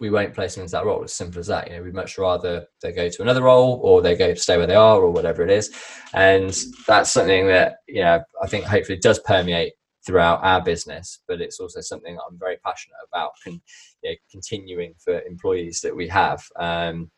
[0.00, 1.04] we won't place them into that role.
[1.04, 1.68] As simple as that.
[1.68, 4.56] You know, we'd much rather they go to another role or they go to stay
[4.56, 5.70] where they are or whatever it is.
[6.14, 9.74] And that's something that, you know, I think hopefully does permeate
[10.06, 13.60] throughout our business, but it's also something I'm very passionate about con-
[14.02, 16.42] you know, continuing for employees that we have.
[16.58, 17.10] Um,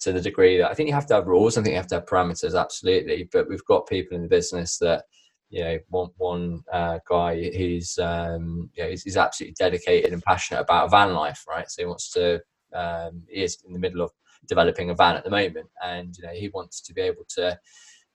[0.00, 1.88] to the degree that I think you have to have rules, I think you have
[1.88, 3.28] to have parameters, absolutely.
[3.32, 5.04] But we've got people in the business that
[5.50, 10.22] you know one one uh, guy who's um, you know he's, he's, absolutely dedicated and
[10.22, 11.68] passionate about van life, right?
[11.70, 12.40] So he wants to
[12.74, 14.10] um, he is in the middle of
[14.46, 17.58] developing a van at the moment, and you know he wants to be able to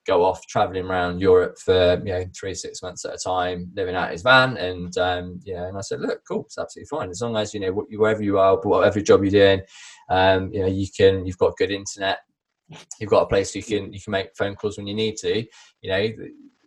[0.05, 3.95] go off traveling around Europe for you know three six months at a time, living
[3.95, 7.09] out his van, and um, and I said, look, cool, it's absolutely fine.
[7.09, 9.61] As long as you know wherever you are, whatever job you're doing,
[10.09, 12.19] um, you know, you can you've got good internet,
[12.99, 15.45] you've got a place you can you can make phone calls when you need to,
[15.81, 16.09] you know,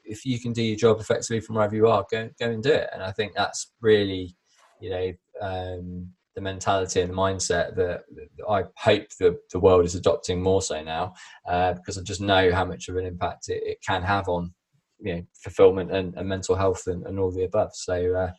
[0.05, 2.73] if you can do your job effectively from wherever you are, go go and do
[2.73, 2.89] it.
[2.93, 4.37] And I think that's really,
[4.81, 8.03] you know, um, the mentality and the mindset that,
[8.49, 11.15] I hope the, the world is adopting more so now,
[11.49, 14.53] uh, because I just know how much of an impact it, it can have on,
[15.01, 17.71] you know, fulfillment and, and mental health and, and, all the above.
[17.75, 18.33] So, uh,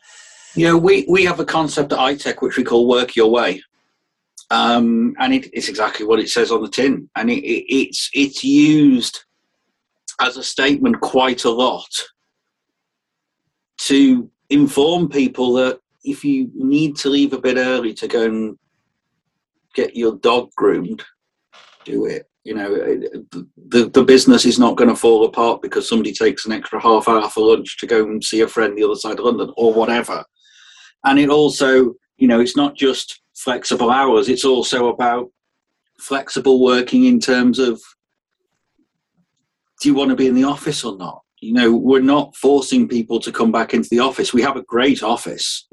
[0.54, 3.62] yeah, we, we have a concept at iTech which we call work your way.
[4.50, 7.10] Um, and it, it's exactly what it says on the tin.
[7.16, 9.24] And it, it, it's, it's used
[10.20, 11.90] as a statement quite a lot
[13.78, 18.58] to inform people that if you need to leave a bit early to go and
[19.74, 21.04] get your dog groomed,
[21.84, 22.28] do it.
[22.44, 22.74] You know,
[23.68, 27.08] the, the business is not going to fall apart because somebody takes an extra half
[27.08, 29.74] hour for lunch to go and see a friend the other side of London or
[29.74, 30.24] whatever.
[31.04, 35.30] And it also, you know, it's not just flexible hours, it's also about
[36.00, 37.80] flexible working in terms of
[39.80, 41.22] do you want to be in the office or not?
[41.40, 44.32] You know, we're not forcing people to come back into the office.
[44.32, 45.67] We have a great office,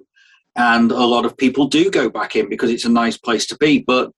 [0.55, 3.57] and a lot of people do go back in because it's a nice place to
[3.57, 3.79] be.
[3.79, 4.11] But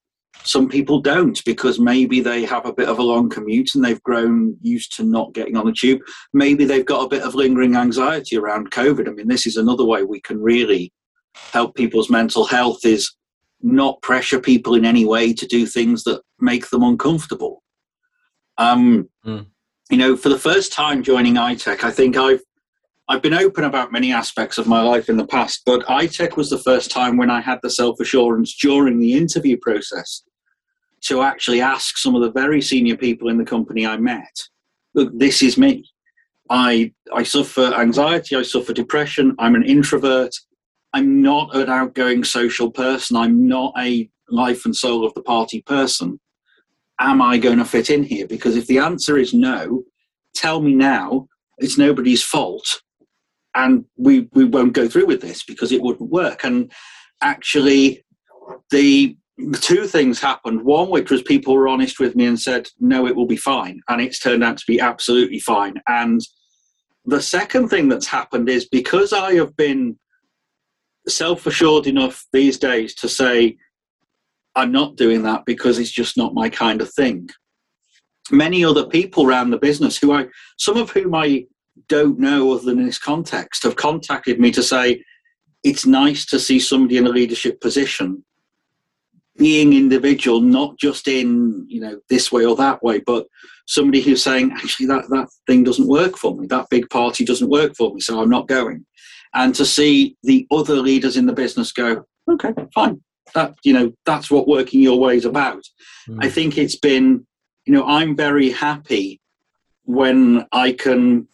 [0.43, 4.03] some people don't because maybe they have a bit of a long commute and they've
[4.03, 6.01] grown used to not getting on the tube.
[6.33, 9.07] Maybe they've got a bit of lingering anxiety around COVID.
[9.07, 10.93] I mean, this is another way we can really
[11.33, 13.15] help people's mental health is
[13.61, 17.63] not pressure people in any way to do things that make them uncomfortable.
[18.57, 19.45] Um, mm.
[19.89, 22.41] You know, for the first time joining iTech, I think I've
[23.09, 26.49] I've been open about many aspects of my life in the past, but iTech was
[26.49, 30.23] the first time when I had the self assurance during the interview process
[31.03, 34.35] to actually ask some of the very senior people in the company I met,
[34.93, 35.89] look, this is me.
[36.49, 40.35] I, I suffer anxiety, I suffer depression, I'm an introvert,
[40.93, 45.61] I'm not an outgoing social person, I'm not a life and soul of the party
[45.61, 46.19] person.
[46.99, 48.27] Am I going to fit in here?
[48.27, 49.83] Because if the answer is no,
[50.33, 51.27] tell me now,
[51.59, 52.81] it's nobody's fault,
[53.57, 56.43] and we, we won't go through with this because it wouldn't work.
[56.43, 56.71] And
[57.21, 58.05] actually,
[58.69, 59.17] the
[59.59, 60.61] two things happened.
[60.61, 63.81] One, which was people were honest with me and said, no, it will be fine.
[63.89, 65.81] And it's turned out to be absolutely fine.
[65.87, 66.21] And
[67.05, 69.97] the second thing that's happened is because I have been
[71.07, 73.57] self assured enough these days to say,
[74.55, 77.29] I'm not doing that because it's just not my kind of thing.
[78.29, 80.27] Many other people around the business who I,
[80.57, 81.45] some of whom I
[81.87, 85.03] don't know other than in this context, have contacted me to say,
[85.63, 88.23] it's nice to see somebody in a leadership position
[89.37, 93.27] being individual, not just in you know this way or that way, but
[93.67, 97.49] somebody who's saying actually that that thing doesn't work for me, that big party doesn't
[97.49, 98.85] work for me, so I'm not going.
[99.33, 103.01] And to see the other leaders in the business go, okay, fine,
[103.33, 105.63] that you know that's what working your way is about.
[106.09, 106.17] Mm.
[106.21, 107.25] I think it's been,
[107.65, 109.21] you know, I'm very happy
[109.83, 111.27] when I can.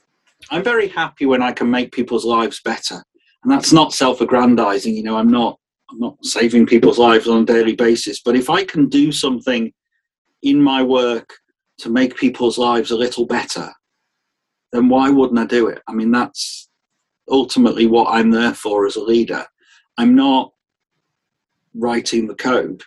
[0.49, 3.03] I'm very happy when I can make people's lives better,
[3.43, 4.93] and that's not self-aggrandizing.
[4.95, 8.49] You know, I'm not I'm not saving people's lives on a daily basis, but if
[8.49, 9.71] I can do something
[10.41, 11.33] in my work
[11.79, 13.69] to make people's lives a little better,
[14.71, 15.81] then why wouldn't I do it?
[15.87, 16.69] I mean, that's
[17.29, 19.45] ultimately what I'm there for as a leader.
[19.97, 20.51] I'm not
[21.75, 22.81] writing the code.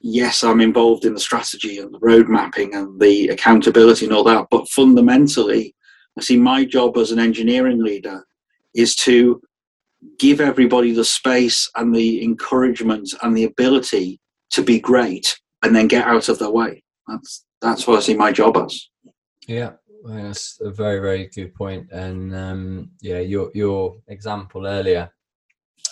[0.00, 4.24] Yes, I'm involved in the strategy and the road mapping and the accountability and all
[4.24, 5.74] that, but fundamentally,
[6.18, 8.26] I see my job as an engineering leader
[8.74, 9.40] is to
[10.18, 15.86] give everybody the space and the encouragement and the ability to be great and then
[15.86, 16.82] get out of their way.
[17.06, 18.88] That's that's what I see my job as.
[19.46, 19.72] Yeah,
[20.04, 21.90] that's a very very good point.
[21.92, 25.10] And um, yeah, your your example earlier,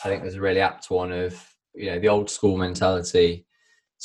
[0.04, 1.40] I think was a really apt one of
[1.74, 3.46] you know the old school mentality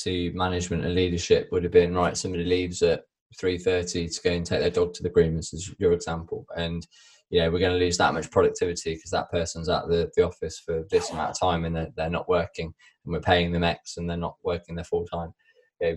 [0.03, 2.15] to management and leadership would have been right.
[2.15, 3.05] Somebody leaves at
[3.37, 6.85] three thirty to go and take their dog to the groomers, as your example, and
[7.29, 10.25] you know we're going to lose that much productivity because that person's at the, the
[10.25, 12.73] office for this amount of time and they're, they're not working
[13.05, 15.33] and we're paying them x and they're not working their full time.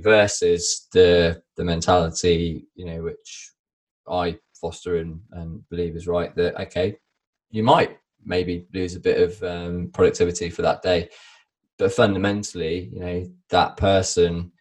[0.01, 3.51] Versus the the mentality you know which
[4.09, 6.97] i foster and, and believe is right that okay
[7.51, 11.11] you might maybe lose a bit of um, productivity for that day.
[11.79, 14.53] But fundamentally you know that person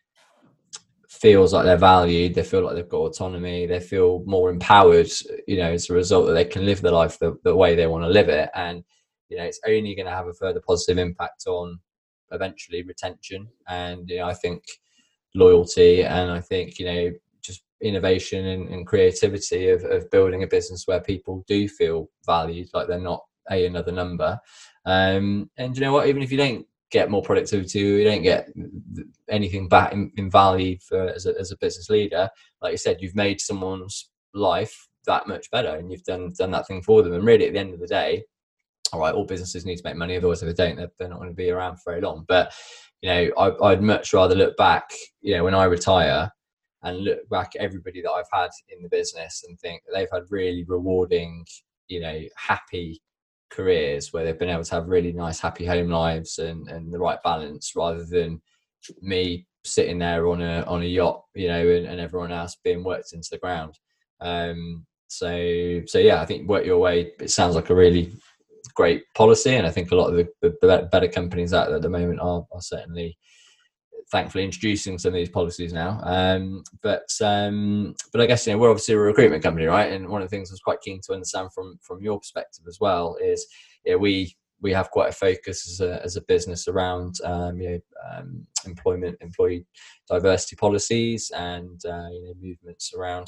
[1.24, 5.10] feels like they're valued, they feel like they've got autonomy, they feel more empowered,
[5.48, 7.88] you know, as a result that they can live their life the, the way they
[7.88, 8.50] want to live it.
[8.54, 8.84] And,
[9.30, 11.80] you know, it's only going to have a further positive impact on
[12.32, 14.66] eventually retention and, you know, I think
[15.34, 17.12] loyalty and I think, you know,
[17.42, 22.68] just innovation and, and creativity of, of building a business where people do feel valued,
[22.74, 24.38] like they're not a another number.
[24.86, 28.50] Um, and you know what, even if you don't get more productivity, you don't get
[29.28, 32.30] anything back in, in value for as a, as a business leader.
[32.62, 36.68] Like you said, you've made someone's life that much better, and you've done done that
[36.68, 37.14] thing for them.
[37.14, 38.24] And really, at the end of the day,
[38.94, 40.16] all right, all businesses need to make money.
[40.16, 42.26] Otherwise, if they don't, they're, they're not going to be around for very long.
[42.28, 42.54] But
[43.02, 44.92] you know, I, I'd much rather look back.
[45.22, 46.32] You know, when I retire
[46.84, 50.24] and look back at everybody that I've had in the business and think they've had
[50.30, 51.46] really rewarding,
[51.88, 53.02] you know, happy
[53.54, 57.00] careers where they've been able to have really nice, happy home lives and, and the
[57.00, 58.42] right balance rather than
[59.02, 62.84] me sitting there on a on a yacht, you know, and, and everyone else being
[62.84, 63.78] worked into the ground.
[64.20, 67.12] Um, so so yeah, I think work your way.
[67.20, 68.12] It sounds like a really
[68.74, 71.82] great policy, and I think a lot of the, the, better companies out there at
[71.82, 73.18] the moment are, are certainly
[74.12, 76.00] thankfully introducing some of these policies now.
[76.04, 79.92] Um, but um, but I guess you know we're obviously a recruitment company, right?
[79.92, 82.66] And one of the things I was quite keen to understand from from your perspective
[82.68, 83.46] as well is
[83.86, 87.70] yeah, we we have quite a focus as a, as a business around um, you
[87.70, 87.80] know,
[88.10, 89.66] um, employment, employee
[90.10, 93.28] diversity policies, and uh, you know, movements around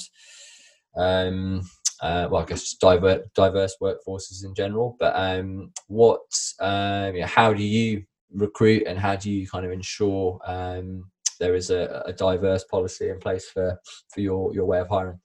[0.96, 1.62] um,
[2.02, 4.96] uh, well, I guess just diverse, diverse workforces in general.
[4.98, 6.20] But um, what,
[6.60, 11.04] um, yeah, how do you recruit and how do you kind of ensure um,
[11.38, 13.78] there is a, a, diverse policy in place for,
[14.12, 15.20] for your, your way of hiring?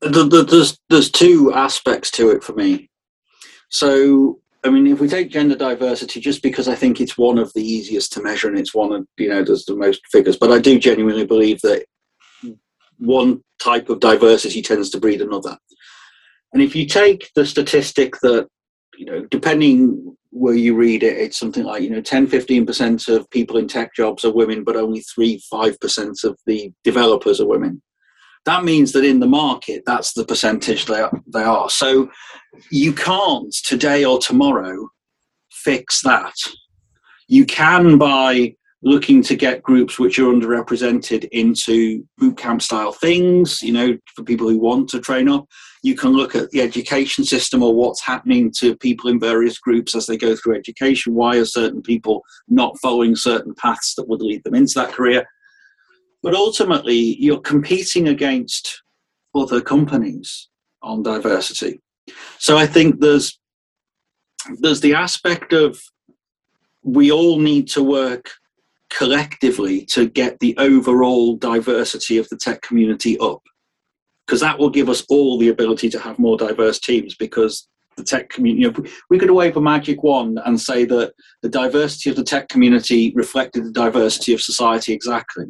[0.00, 2.90] There's, there's two aspects to it for me.
[3.70, 7.52] So, I mean, if we take gender diversity, just because I think it's one of
[7.54, 10.52] the easiest to measure and it's one of, you know, there's the most figures, but
[10.52, 11.84] I do genuinely believe that
[12.98, 15.56] one type of diversity tends to breed another.
[16.52, 18.48] And if you take the statistic that,
[18.96, 23.30] you know, depending where you read it, it's something like, you know, 10, 15% of
[23.30, 27.80] people in tech jobs are women, but only 3, 5% of the developers are women.
[28.44, 31.22] That means that in the market, that's the percentage they are.
[31.32, 31.70] They are.
[31.70, 32.10] So
[32.70, 34.88] you can't today or tomorrow
[35.52, 36.34] fix that.
[37.28, 43.72] You can by looking to get groups which are underrepresented into bootcamp style things, you
[43.72, 45.46] know, for people who want to train up.
[45.84, 49.94] You can look at the education system or what's happening to people in various groups
[49.94, 51.12] as they go through education.
[51.12, 55.26] Why are certain people not following certain paths that would lead them into that career?
[56.22, 58.82] But ultimately, you're competing against
[59.34, 60.48] other companies
[60.82, 61.82] on diversity.
[62.38, 63.38] So I think there's
[64.60, 65.78] there's the aspect of
[66.82, 68.30] we all need to work
[68.88, 73.42] collectively to get the overall diversity of the tech community up
[74.26, 78.04] because that will give us all the ability to have more diverse teams because the
[78.04, 81.12] tech community you know, we could wave a magic wand and say that
[81.42, 85.46] the diversity of the tech community reflected the diversity of society exactly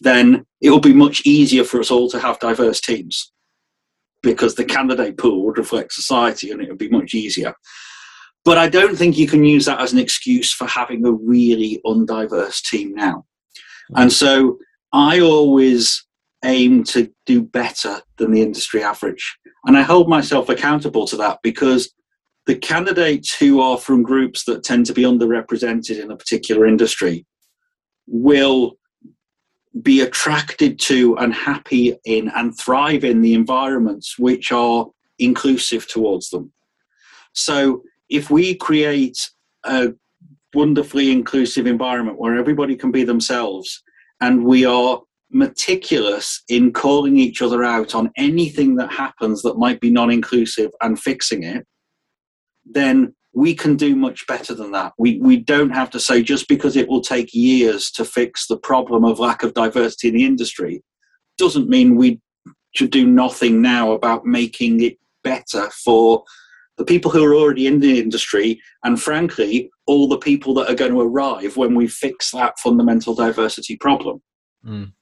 [0.00, 3.32] then it would be much easier for us all to have diverse teams
[4.22, 7.54] because the candidate pool would reflect society and it would be much easier
[8.48, 11.82] but I don't think you can use that as an excuse for having a really
[11.84, 13.26] undiverse team now.
[13.94, 14.58] And so
[14.90, 16.06] I always
[16.44, 19.38] aim to do better than the industry average.
[19.66, 21.92] And I hold myself accountable to that because
[22.46, 27.26] the candidates who are from groups that tend to be underrepresented in a particular industry
[28.06, 28.78] will
[29.82, 34.86] be attracted to and happy in and thrive in the environments which are
[35.18, 36.52] inclusive towards them.
[37.32, 39.18] So if we create
[39.64, 39.92] a
[40.54, 43.82] wonderfully inclusive environment where everybody can be themselves
[44.20, 49.80] and we are meticulous in calling each other out on anything that happens that might
[49.80, 51.66] be non inclusive and fixing it,
[52.64, 54.92] then we can do much better than that.
[54.98, 58.58] We, we don't have to say just because it will take years to fix the
[58.58, 60.82] problem of lack of diversity in the industry
[61.36, 62.20] doesn't mean we
[62.74, 66.24] should do nothing now about making it better for
[66.78, 70.76] the people who are already in the industry, and frankly, all the people that are
[70.76, 74.22] going to arrive when we fix that fundamental diversity problem.
[74.64, 74.92] Mm.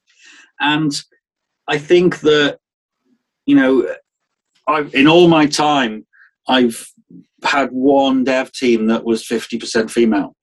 [0.61, 0.92] And
[1.68, 2.59] I think that,
[3.46, 3.94] you know,
[4.68, 6.07] I've, in all my time,
[6.48, 6.86] I've
[7.44, 10.34] had one dev team that was 50% female.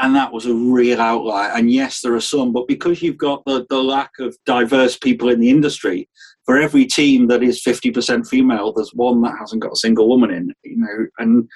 [0.00, 1.50] And that was a real outlier.
[1.50, 5.28] And yes, there are some, but because you've got the, the lack of diverse people
[5.28, 6.08] in the industry,
[6.44, 10.30] for every team that is 50% female, there's one that hasn't got a single woman
[10.30, 11.48] in, you know, and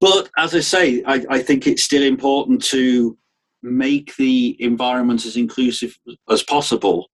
[0.00, 3.16] but as I say, I, I think it's still important to
[3.64, 5.96] make the environment as inclusive
[6.28, 7.08] as possible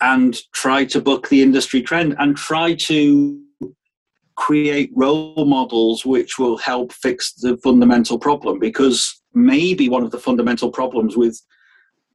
[0.00, 3.38] and try to book the industry trend and try to
[4.36, 8.58] create role models which will help fix the fundamental problem.
[8.58, 11.38] Because maybe one of the fundamental problems with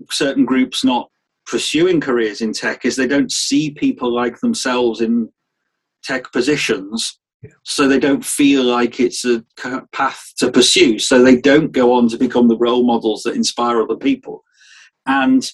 [0.09, 1.09] certain groups not
[1.45, 5.29] pursuing careers in tech is they don't see people like themselves in
[6.03, 7.19] tech positions
[7.63, 9.43] so they don't feel like it's a
[9.91, 10.99] path to pursue.
[10.99, 14.43] So they don't go on to become the role models that inspire other people.
[15.05, 15.49] And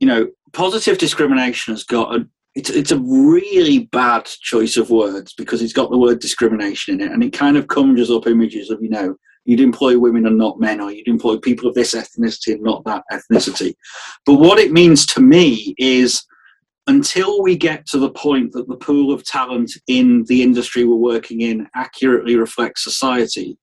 [0.00, 5.34] you know positive discrimination has got a it's, it's a really bad choice of words
[5.34, 7.12] because it's got the word discrimination in it.
[7.12, 10.58] And it kind of conjures up images of you know you'd employ women and not
[10.58, 13.74] men, or you'd employ people of this ethnicity and not that ethnicity.
[14.26, 16.24] But what it means to me is
[16.90, 20.96] until we get to the point that the pool of talent in the industry we're
[20.96, 23.56] working in accurately reflects society,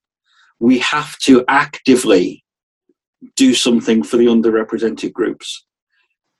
[0.61, 2.45] we have to actively
[3.36, 5.65] do something for the underrepresented groups.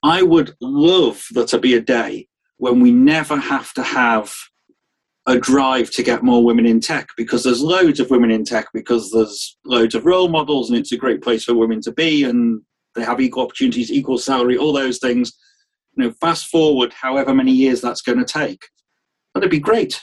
[0.02, 4.34] I would love there to be a day when we never have to have
[5.26, 8.68] a drive to get more women in tech because there's loads of women in tech
[8.74, 12.24] because there's loads of role models and it's a great place for women to be
[12.24, 12.62] and
[12.96, 15.34] they have equal opportunities, equal salary, all those things.
[15.98, 18.66] You know, fast forward however many years that's going to take,
[19.34, 20.02] that'd be great.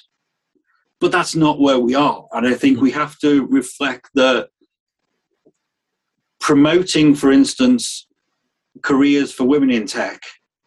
[1.00, 4.48] But that's not where we are, and I think we have to reflect that
[6.40, 8.06] promoting, for instance,
[8.82, 10.20] careers for women in tech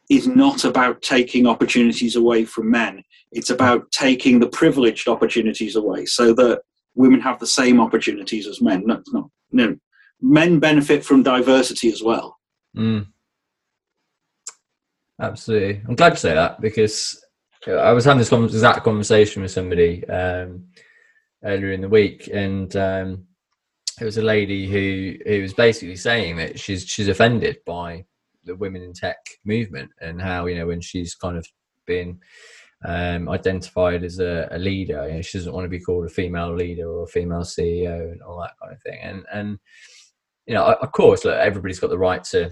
[0.09, 3.03] is not about taking opportunities away from men.
[3.32, 6.61] It's about taking the privileged opportunities away so that
[6.95, 8.84] women have the same opportunities as men.
[8.86, 9.75] No, no, no.
[10.21, 12.38] Men benefit from diversity as well.
[12.75, 13.07] Mm.
[15.20, 15.82] Absolutely.
[15.88, 17.24] I'm glad to say that because
[17.68, 20.65] I was having this exact conversation with somebody um,
[21.43, 23.26] earlier in the week, and um,
[23.99, 28.05] it was a lady who who was basically saying that she's she's offended by
[28.43, 31.45] the women in tech movement and how you know when she's kind of
[31.86, 32.20] been
[32.86, 36.09] um, identified as a, a leader, you know, she doesn't want to be called a
[36.09, 38.99] female leader or a female CEO and all that kind of thing.
[39.01, 39.59] And and
[40.45, 42.51] you know, of course, look, everybody's got the right to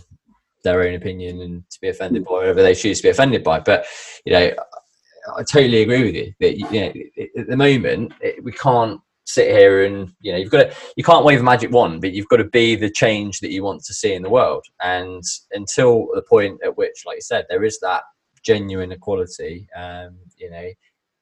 [0.66, 3.62] their own opinion and to be offended by whatever they choose to be offended by.
[3.62, 3.86] But
[4.26, 4.52] you know,
[5.38, 6.94] I totally agree with you that you know
[7.42, 11.04] at the moment it, we can't sit here and you know you've got to you
[11.04, 13.84] can't wave a magic wand but you've got to be the change that you want
[13.86, 14.66] to see in the world.
[14.82, 18.04] And until the point at which like you said there is that
[18.44, 20.70] genuine equality um you know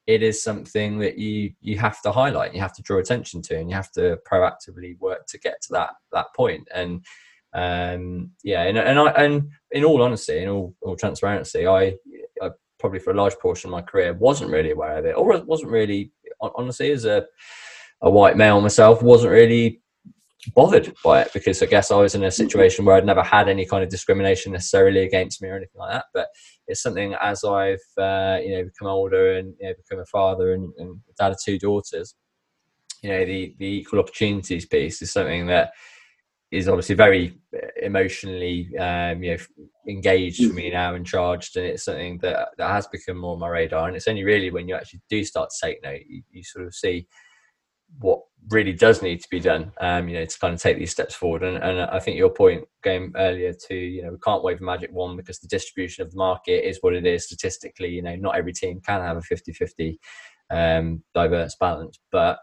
[0.06, 3.56] it is something that you you have to highlight you have to draw attention to
[3.56, 6.68] and you have to proactively work to get to that that point.
[6.74, 7.04] And
[7.54, 11.94] um yeah and, and i and in all honesty in all, all transparency I,
[12.42, 12.50] I
[12.80, 15.70] probably for a large portion of my career wasn't really aware of it or wasn't
[15.70, 17.26] really honestly as a
[18.04, 19.80] a white male myself, wasn't really
[20.54, 23.48] bothered by it because I guess I was in a situation where I'd never had
[23.48, 26.04] any kind of discrimination necessarily against me or anything like that.
[26.12, 26.28] But
[26.66, 30.52] it's something as I've uh, you know become older and you know, become a father
[30.52, 32.14] and, and dad of two daughters,
[33.02, 35.72] you know the the equal opportunities piece is something that
[36.54, 37.38] is obviously very
[37.82, 39.42] emotionally um, you know
[39.88, 43.38] engaged for me now and charged and it's something that that has become more on
[43.38, 46.22] my radar and it's only really when you actually do start to take note you,
[46.30, 47.06] you sort of see
[47.98, 50.90] what really does need to be done, um, you know, to kind of take these
[50.90, 51.42] steps forward.
[51.42, 54.64] And, and I think your point going earlier to, you know, we can't wave a
[54.64, 57.88] magic wand because the distribution of the market is what it is statistically.
[57.88, 59.98] You know, not every team can have a 50 50
[60.50, 62.38] um, diverse balance, but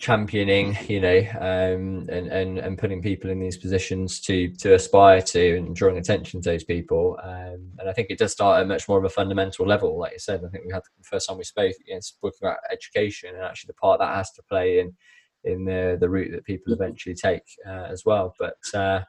[0.00, 5.22] championing, you know, um, and, and, and putting people in these positions to to aspire
[5.22, 7.18] to and drawing attention to those people.
[7.22, 10.12] Um, and I think it does start at much more of a fundamental level, like
[10.12, 10.42] you said.
[10.44, 13.44] I think we had the first time we spoke, you know, spoke about education and
[13.44, 14.96] actually the part that has to play in
[15.44, 18.34] in the the route that people eventually take uh, as well.
[18.38, 19.02] But uh,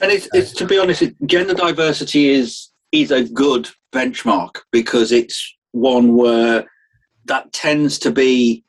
[0.00, 5.56] and it's, it's to be honest, gender diversity is is a good benchmark because it's
[5.72, 6.64] one where
[7.24, 8.64] that tends to be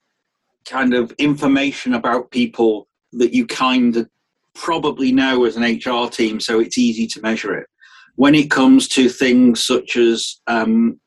[0.69, 4.09] kind of information about people that you kind of
[4.53, 7.67] probably know as an HR team, so it's easy to measure it.
[8.15, 10.99] When it comes to things such as, um,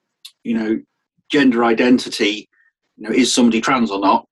[0.44, 0.80] you know,
[1.30, 2.48] gender identity,
[2.96, 4.26] you know, is somebody trans or not?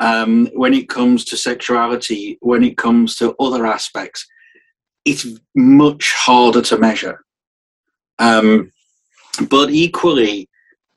[0.00, 4.26] Um, when it comes to sexuality, when it comes to other aspects,
[5.04, 7.24] it's much harder to measure.
[8.18, 8.72] Um,
[9.48, 10.48] but equally,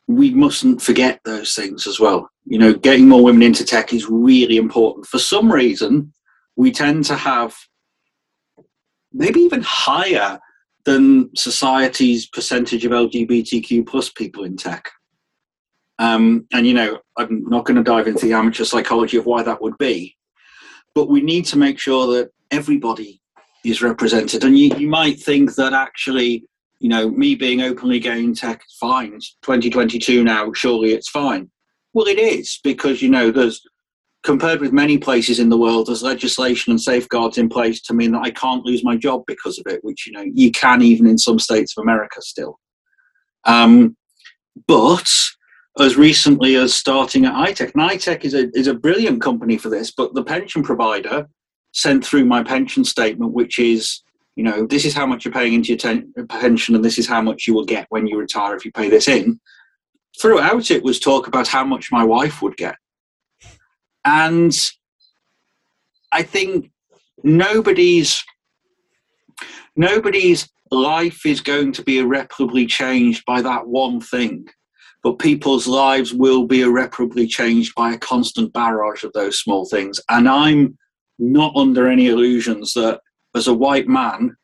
[0.08, 2.30] we mustn't forget those things as well.
[2.46, 5.08] You know, getting more women into tech is really important.
[5.08, 6.14] For some reason,
[6.56, 7.56] we tend to have
[9.12, 10.40] maybe even higher
[10.86, 14.92] than society's percentage of LGBTQ plus people in tech.
[15.98, 19.42] Um, and you know, I'm not going to dive into the amateur psychology of why
[19.44, 20.16] that would be,
[20.94, 23.22] but we need to make sure that everybody
[23.64, 24.44] is represented.
[24.44, 26.46] And you, you might think that actually
[26.80, 29.14] you know, me being openly gay in tech is fine.
[29.14, 31.50] It's 2022 now, surely it's fine.
[31.96, 33.66] Well, it is because, you know, there's,
[34.22, 38.12] compared with many places in the world, there's legislation and safeguards in place to mean
[38.12, 41.08] that I can't lose my job because of it, which, you know, you can even
[41.08, 42.60] in some states of America still.
[43.46, 43.96] Um,
[44.68, 45.10] but
[45.80, 49.70] as recently as starting at iTech, and iTech is a, is a brilliant company for
[49.70, 51.30] this, but the pension provider
[51.72, 54.02] sent through my pension statement, which is
[54.36, 57.08] you know, this is how much you're paying into your ten- pension, and this is
[57.08, 59.40] how much you will get when you retire if you pay this in.
[60.22, 62.76] Throughout it was talk about how much my wife would get.
[64.04, 64.56] And
[66.12, 66.72] I think
[67.24, 68.24] nobody's
[69.76, 74.48] nobody's life is going to be irreparably changed by that one thing
[75.04, 80.00] but people's lives will be irreparably changed by a constant barrage of those small things
[80.10, 80.78] and i'm
[81.20, 83.00] not under any illusions that
[83.36, 84.36] as a white man,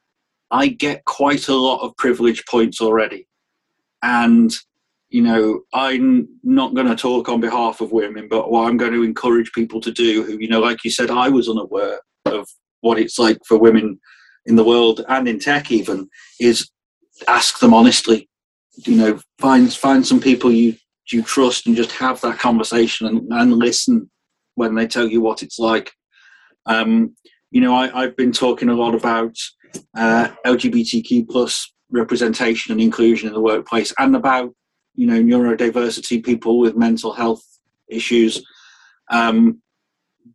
[0.50, 3.28] I get quite a lot of privilege points already.
[4.04, 4.54] And,
[5.12, 8.94] you know, I'm not going to talk on behalf of women, but what I'm going
[8.94, 12.48] to encourage people to do who, you know, like you said, I was unaware of
[12.80, 14.00] what it's like for women
[14.46, 16.10] in the world and in tech even,
[16.40, 16.70] is
[17.28, 18.30] ask them honestly.
[18.78, 20.76] You know, find find some people you
[21.12, 24.10] you trust and just have that conversation and, and listen
[24.56, 25.92] when they tell you what it's like.
[26.68, 27.18] Um,
[27.52, 29.36] you know, I, have been talking a lot about
[29.98, 34.54] uh, LGBTQ plus representation and inclusion in the workplace and about
[34.96, 37.44] you know neurodiversity people with mental health
[37.88, 38.44] issues
[39.10, 39.62] um,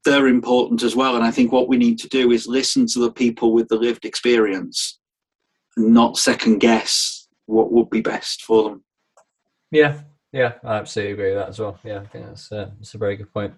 [0.05, 1.17] they're important as well.
[1.17, 3.77] And i think what we need to do is listen to the people with the
[3.77, 4.99] lived experience
[5.77, 8.85] and not second guess what would be best for them.
[9.71, 10.01] Yeah
[10.33, 11.79] yeah i absolutely agree with that as well.
[11.85, 13.55] Yeah i think that's, uh, that's a very good point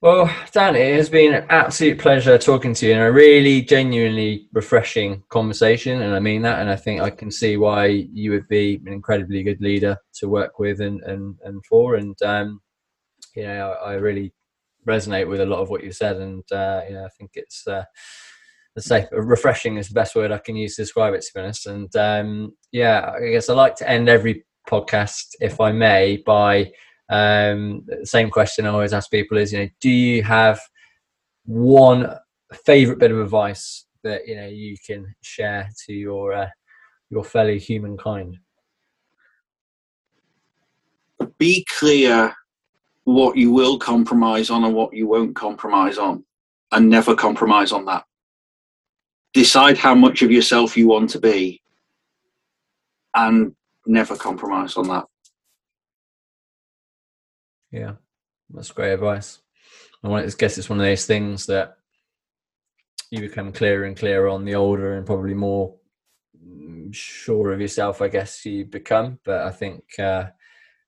[0.00, 4.48] well, Dan, it has been an absolute pleasure talking to you and a really genuinely
[4.52, 6.02] refreshing conversation.
[6.02, 6.60] And I mean that.
[6.60, 10.28] And I think I can see why you would be an incredibly good leader to
[10.28, 11.96] work with and, and, and for.
[11.96, 12.60] And, um,
[13.34, 14.32] you know, I, I really
[14.86, 16.18] resonate with a lot of what you said.
[16.18, 17.82] And, uh, you know, I think it's, uh,
[18.76, 21.40] let's say refreshing is the best word I can use to describe it, to be
[21.40, 21.66] honest.
[21.66, 26.70] And, um, yeah, I guess I like to end every podcast, if I may, by,
[27.10, 30.60] um, the same question I always ask people is, you know, do you have
[31.46, 32.14] one
[32.64, 36.48] favorite bit of advice that you know you can share to your uh,
[37.10, 38.36] your fellow humankind?
[41.38, 42.34] Be clear
[43.04, 46.24] what you will compromise on and what you won't compromise on,
[46.72, 48.04] and never compromise on that.
[49.32, 51.62] Decide how much of yourself you want to be,
[53.14, 53.54] and
[53.86, 55.06] never compromise on that.
[57.70, 57.94] Yeah,
[58.50, 59.40] that's great advice.
[60.02, 61.76] I guess it's one of those things that
[63.10, 65.74] you become clearer and clearer on the older and probably more
[66.46, 69.18] mm, sure of yourself, I guess you become.
[69.24, 70.26] But I think, uh,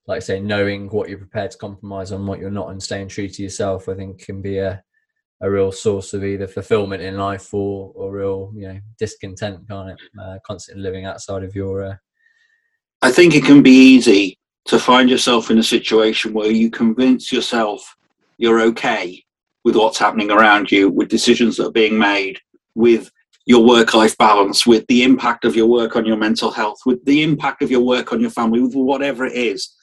[0.06, 3.08] like I say, knowing what you're prepared to compromise on, what you're not, and staying
[3.08, 4.82] true to yourself, I think can be a
[5.42, 9.90] a real source of either fulfillment in life or or real you know discontent, can't
[9.90, 9.98] it?
[10.20, 11.84] Uh, constantly living outside of your.
[11.84, 11.94] Uh...
[13.02, 17.32] I think it can be easy to find yourself in a situation where you convince
[17.32, 17.96] yourself
[18.38, 19.22] you're okay
[19.64, 22.38] with what's happening around you, with decisions that are being made,
[22.74, 23.10] with
[23.46, 27.04] your work life balance, with the impact of your work on your mental health, with
[27.04, 29.74] the impact of your work on your family, with whatever it is.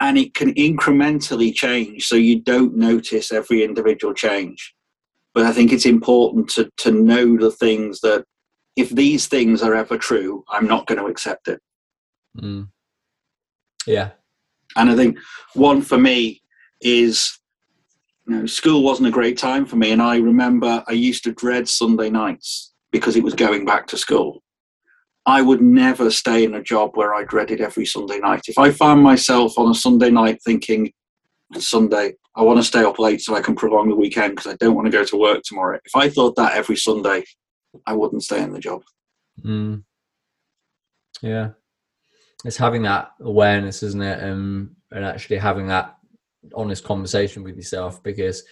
[0.00, 4.74] And it can incrementally change so you don't notice every individual change.
[5.34, 8.24] But I think it's important to, to know the things that
[8.76, 11.60] if these things are ever true, I'm not going to accept it.
[12.36, 12.68] Mm.
[13.86, 14.10] Yeah.
[14.76, 15.18] And I think
[15.54, 16.42] one for me
[16.80, 17.38] is,
[18.26, 19.90] you know, school wasn't a great time for me.
[19.90, 23.96] And I remember I used to dread Sunday nights because it was going back to
[23.96, 24.42] school.
[25.26, 28.42] I would never stay in a job where I dreaded every Sunday night.
[28.48, 30.92] If I found myself on a Sunday night thinking,
[31.58, 34.56] Sunday, I want to stay up late so I can prolong the weekend because I
[34.56, 35.78] don't want to go to work tomorrow.
[35.84, 37.24] If I thought that every Sunday,
[37.86, 38.82] I wouldn't stay in the job.
[39.44, 39.82] Mm.
[41.20, 41.50] Yeah
[42.44, 44.22] it's having that awareness, isn't it?
[44.22, 45.96] Um, and actually having that
[46.54, 48.42] honest conversation with yourself because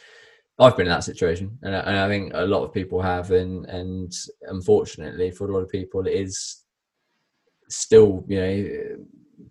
[0.58, 3.30] I've been in that situation, and I, and I think a lot of people have,
[3.30, 4.12] and and
[4.42, 6.64] unfortunately for a lot of people, it is
[7.68, 8.96] still you know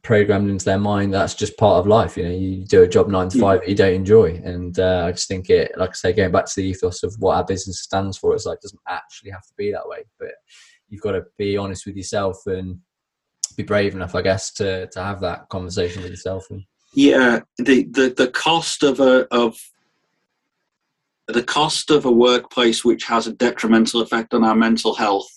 [0.02, 2.18] programmed into their mind that's just part of life.
[2.18, 5.06] You know, you do a job nine to five that you don't enjoy, and uh,
[5.08, 7.46] I just think it, like I say, going back to the ethos of what our
[7.46, 10.32] business stands for, it's like it doesn't actually have to be that way, but
[10.90, 12.80] you've got to be honest with yourself and
[13.58, 16.46] be brave enough, I guess, to to have that conversation with yourself.
[16.50, 16.64] And...
[16.94, 19.58] Yeah, the, the the cost of a of
[21.28, 25.30] the cost of a workplace which has a detrimental effect on our mental health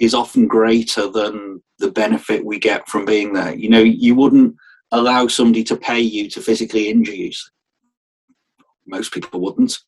[0.00, 3.54] is often greater than the benefit we get from being there.
[3.54, 4.56] You know, you wouldn't
[4.90, 7.30] allow somebody to pay you to physically injure you.
[8.86, 9.78] Most people wouldn't.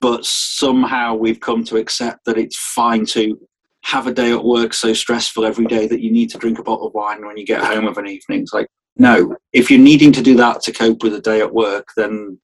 [0.00, 3.38] But somehow we've come to accept that it's fine to
[3.82, 6.62] have a day at work so stressful every day that you need to drink a
[6.62, 8.42] bottle of wine when you get home of an evening.
[8.42, 8.66] It's like,
[8.96, 12.38] no, if you're needing to do that to cope with a day at work, then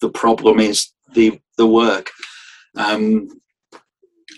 [0.00, 2.10] the problem is the the work.
[2.76, 3.28] Um,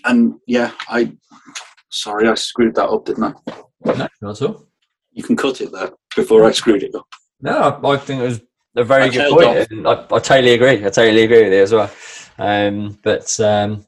[0.05, 1.13] and yeah, I
[1.89, 3.33] sorry I screwed that up, didn't I?
[3.85, 4.67] No, not at all.
[5.11, 7.07] You can cut it there before I screwed it up.
[7.41, 8.41] No, I think it was
[8.75, 9.87] a very I good point.
[9.87, 10.85] I, I, totally agree.
[10.85, 11.91] I totally agree with you as well.
[12.37, 13.86] Um, but um,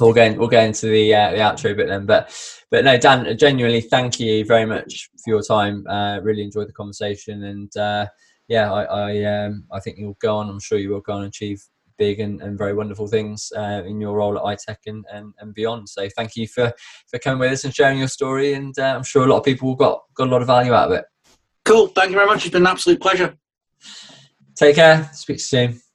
[0.00, 2.06] we'll go we'll go into the uh, the outro bit then.
[2.06, 2.34] But
[2.70, 5.86] but no, Dan, genuinely, thank you very much for your time.
[5.86, 8.06] Uh, really enjoyed the conversation, and uh,
[8.48, 10.48] yeah, I I, um, I think you'll go on.
[10.48, 11.62] I'm sure you will go on and achieve
[11.98, 15.52] big and, and very wonderful things uh, in your role at iTech and, and, and
[15.52, 15.88] beyond.
[15.88, 16.72] So thank you for
[17.08, 19.44] for coming with us and sharing your story, and uh, I'm sure a lot of
[19.44, 21.04] people got got a lot of value out of it.
[21.64, 21.88] Cool.
[21.88, 22.44] Thank you very much.
[22.44, 23.36] It's been an absolute pleasure.
[24.54, 25.10] Take care.
[25.12, 25.87] Speak to you soon.